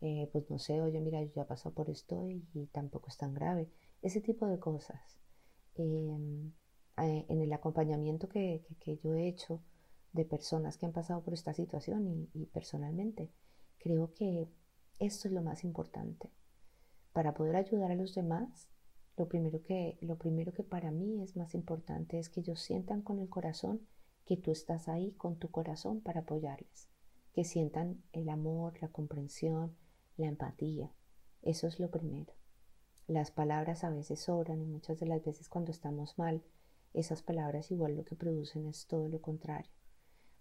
eh, 0.02 0.30
pues 0.34 0.50
no 0.50 0.60
sé, 0.60 0.82
oye, 0.82 1.00
mira, 1.00 1.22
yo 1.24 1.32
ya 1.34 1.44
he 1.44 1.46
pasado 1.46 1.74
por 1.74 1.90
esto 1.90 2.30
y, 2.30 2.68
tampoco 2.74 3.08
es 3.08 3.18
tan 3.18 3.34
grave. 3.34 3.70
Ese 4.02 4.20
tipo 4.20 4.48
de 4.48 4.60
cosas. 4.60 5.20
Em, 5.76 6.52
en 6.98 7.42
el 7.42 7.54
acompañamiento 7.54 8.28
que, 8.30 8.66
yo 9.02 9.16
he 9.16 9.28
hecho 9.28 9.62
de 10.12 10.26
personas 10.26 10.78
que 10.78 10.86
han 10.86 10.92
pasado 10.94 11.24
por 11.24 11.34
esta 11.34 11.54
situación 11.54 12.30
y 12.34 12.46
personalmente, 12.48 13.32
creo 13.80 14.14
que 14.14 14.50
esto 15.06 15.28
es 15.28 15.34
lo 15.34 15.42
más 15.42 15.64
importante. 15.64 16.32
Para 17.12 17.34
poder 17.34 17.56
ayudar 17.56 17.92
a 17.92 17.96
los 17.96 18.16
demás, 18.16 18.70
lo 19.18 19.28
primero 19.28 19.62
que, 19.64 19.98
lo 20.02 20.18
primero 20.18 20.54
que 20.54 20.64
para 20.64 20.92
mí 20.92 21.22
es 21.22 21.36
más 21.36 21.54
importante 21.54 22.18
es 22.18 22.30
que 22.30 22.40
ellos 22.40 22.60
sientan 22.60 23.02
con 23.02 23.20
el 23.20 23.30
corazón 23.30 23.88
que 24.26 24.38
tú 24.38 24.52
estás 24.52 24.88
ahí 24.88 25.12
con 25.14 25.38
tu 25.38 25.52
corazón 25.52 26.02
para 26.02 26.22
apoyarles, 26.22 26.90
que 27.34 27.44
sientan 27.44 28.02
el 28.14 28.30
amor, 28.30 28.82
la 28.82 28.88
comprensión, 28.88 29.76
la 30.18 30.28
empatía. 30.28 30.92
Eso 31.42 31.68
es 31.68 31.80
lo 31.80 31.92
primero. 31.92 32.34
Las 33.08 33.32
palabras 33.32 33.84
a 33.84 33.90
veces 33.90 34.22
sobran 34.22 34.62
y 34.62 34.66
muchas 34.66 35.00
de 35.00 35.06
las 35.06 35.24
veces 35.24 35.50
cuando 35.50 35.72
estamos 35.72 36.18
mal, 36.18 36.42
esas 36.94 37.22
palabras 37.22 37.72
igual 37.72 37.98
lo 37.98 38.06
que 38.06 38.16
producen 38.16 38.68
es 38.68 38.88
todo 38.88 39.10
lo 39.10 39.22
contrario. 39.22 39.72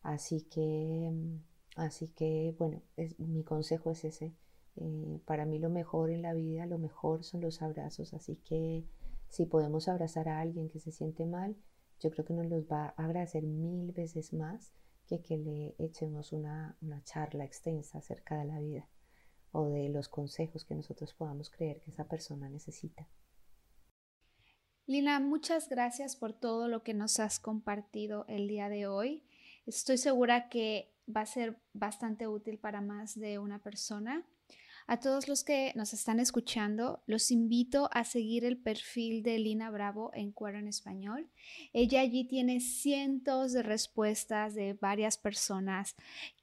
Así 0.02 0.42
que 0.42 1.10
mm, 1.12 1.40
Así 1.76 2.08
que, 2.08 2.54
bueno, 2.58 2.82
mi 3.18 3.44
consejo 3.44 3.90
es 3.90 4.04
ese. 4.04 4.34
Eh, 4.76 5.20
para 5.24 5.44
mí 5.44 5.58
lo 5.58 5.70
mejor 5.70 6.10
en 6.10 6.22
la 6.22 6.34
vida, 6.34 6.66
lo 6.66 6.78
mejor 6.78 7.24
son 7.24 7.40
los 7.40 7.62
abrazos. 7.62 8.14
Así 8.14 8.36
que 8.36 8.84
si 9.28 9.46
podemos 9.46 9.88
abrazar 9.88 10.28
a 10.28 10.40
alguien 10.40 10.68
que 10.68 10.80
se 10.80 10.92
siente 10.92 11.26
mal, 11.26 11.56
yo 12.00 12.10
creo 12.10 12.24
que 12.24 12.34
nos 12.34 12.46
los 12.46 12.64
va 12.64 12.94
a 12.96 13.04
agradecer 13.04 13.44
mil 13.44 13.92
veces 13.92 14.32
más 14.32 14.72
que 15.06 15.20
que 15.20 15.36
le 15.36 15.74
echemos 15.78 16.32
una, 16.32 16.76
una 16.80 17.02
charla 17.04 17.44
extensa 17.44 17.98
acerca 17.98 18.38
de 18.38 18.44
la 18.44 18.60
vida 18.60 18.88
o 19.52 19.68
de 19.68 19.88
los 19.88 20.08
consejos 20.08 20.64
que 20.64 20.74
nosotros 20.74 21.12
podamos 21.14 21.50
creer 21.50 21.80
que 21.80 21.90
esa 21.90 22.08
persona 22.08 22.48
necesita. 22.48 23.08
Lina, 24.86 25.20
muchas 25.20 25.68
gracias 25.68 26.16
por 26.16 26.32
todo 26.32 26.66
lo 26.66 26.82
que 26.82 26.92
nos 26.92 27.20
has 27.20 27.38
compartido 27.38 28.24
el 28.28 28.48
día 28.48 28.68
de 28.68 28.86
hoy. 28.86 29.24
Estoy 29.64 29.96
segura 29.96 30.48
que 30.48 30.92
va 31.14 31.20
a 31.20 31.26
ser 31.26 31.60
bastante 31.72 32.26
útil 32.26 32.58
para 32.58 32.80
más 32.80 33.18
de 33.18 33.38
una 33.38 33.62
persona. 33.62 34.26
A 34.86 34.98
todos 34.98 35.28
los 35.28 35.44
que 35.44 35.72
nos 35.74 35.92
están 35.92 36.20
escuchando, 36.20 37.02
los 37.06 37.30
invito 37.30 37.88
a 37.92 38.04
seguir 38.04 38.44
el 38.44 38.58
perfil 38.58 39.22
de 39.22 39.38
Lina 39.38 39.70
Bravo 39.70 40.10
en 40.14 40.32
Cuero 40.32 40.58
en 40.58 40.68
Español. 40.68 41.28
Ella 41.72 42.00
allí 42.00 42.24
tiene 42.24 42.60
cientos 42.60 43.52
de 43.52 43.62
respuestas 43.62 44.54
de 44.54 44.74
varias 44.74 45.16
personas 45.16 45.96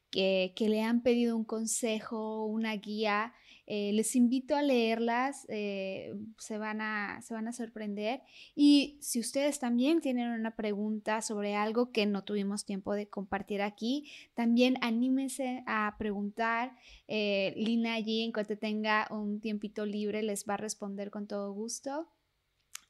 que, 0.10 0.54
que 0.56 0.70
le 0.70 0.82
han 0.82 1.02
pedido 1.02 1.36
un 1.36 1.44
consejo, 1.44 2.46
una 2.46 2.76
guía 2.76 3.34
eh, 3.72 3.94
les 3.94 4.16
invito 4.16 4.56
a 4.56 4.64
leerlas, 4.64 5.46
eh, 5.48 6.16
se, 6.40 6.58
van 6.58 6.82
a, 6.82 7.22
se 7.22 7.36
van 7.36 7.48
a 7.48 7.54
sorprender. 7.54 8.24
Y 8.56 8.98
si 9.00 9.20
ustedes 9.20 9.60
también 9.60 10.02
tienen 10.02 10.32
una 10.32 10.56
pregunta 10.56 11.22
sobre 11.22 11.56
algo 11.56 11.92
que 11.92 12.08
no 12.08 12.24
tuvimos 12.24 12.66
tiempo 12.66 12.96
de 12.96 13.10
compartir 13.10 13.62
aquí, 13.62 14.10
también 14.34 14.78
anímense 14.82 15.62
a 15.68 15.94
preguntar. 16.00 16.76
Eh, 17.08 17.54
Lina 17.58 17.94
allí, 17.94 18.24
en 18.24 18.32
cuanto 18.32 18.58
tenga 18.58 19.08
un 19.12 19.40
tiempito 19.40 19.86
libre, 19.86 20.24
les 20.24 20.46
va 20.50 20.56
a 20.56 20.58
responder 20.58 21.12
con 21.12 21.28
todo 21.28 21.54
gusto. 21.54 22.08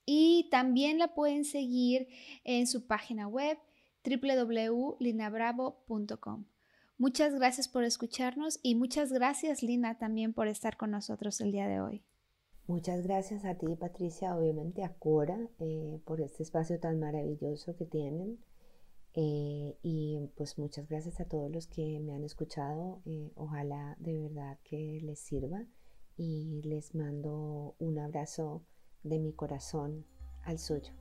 Y 0.05 0.47
también 0.49 0.97
la 0.97 1.13
pueden 1.13 1.43
seguir 1.43 2.07
en 2.45 2.67
su 2.67 2.87
página 2.87 3.27
web 3.27 3.57
www.linabravo.com. 4.05 6.45
Muchas 6.99 7.33
gracias 7.33 7.69
por 7.69 7.85
escucharnos 7.85 8.59
y 8.61 8.75
muchas 8.75 9.13
gracias 9.13 9.63
Lina 9.63 9.97
también 9.97 10.33
por 10.33 10.49
estar 10.49 10.75
con 10.75 10.91
nosotros 10.91 11.39
el 11.39 11.53
día 11.53 11.65
de 11.65 11.79
hoy. 11.79 12.03
Muchas 12.67 13.03
gracias 13.03 13.45
a 13.45 13.55
ti 13.55 13.67
Patricia, 13.79 14.35
obviamente 14.35 14.83
a 14.83 14.93
Cora 14.95 15.39
eh, 15.59 16.01
por 16.03 16.19
este 16.19 16.43
espacio 16.43 16.77
tan 16.77 16.99
maravilloso 16.99 17.77
que 17.77 17.85
tienen 17.85 18.37
eh, 19.13 19.77
y 19.81 20.29
pues 20.35 20.57
muchas 20.57 20.89
gracias 20.89 21.21
a 21.21 21.25
todos 21.25 21.49
los 21.49 21.67
que 21.67 22.01
me 22.01 22.13
han 22.13 22.25
escuchado. 22.25 23.01
Eh, 23.05 23.31
ojalá 23.35 23.95
de 23.99 24.19
verdad 24.19 24.59
que 24.65 24.99
les 25.01 25.21
sirva 25.21 25.65
y 26.17 26.61
les 26.65 26.95
mando 26.95 27.75
un 27.79 27.97
abrazo 27.97 28.65
de 29.03 29.19
mi 29.19 29.31
corazón 29.31 30.05
al 30.43 30.59
suyo. 30.59 30.98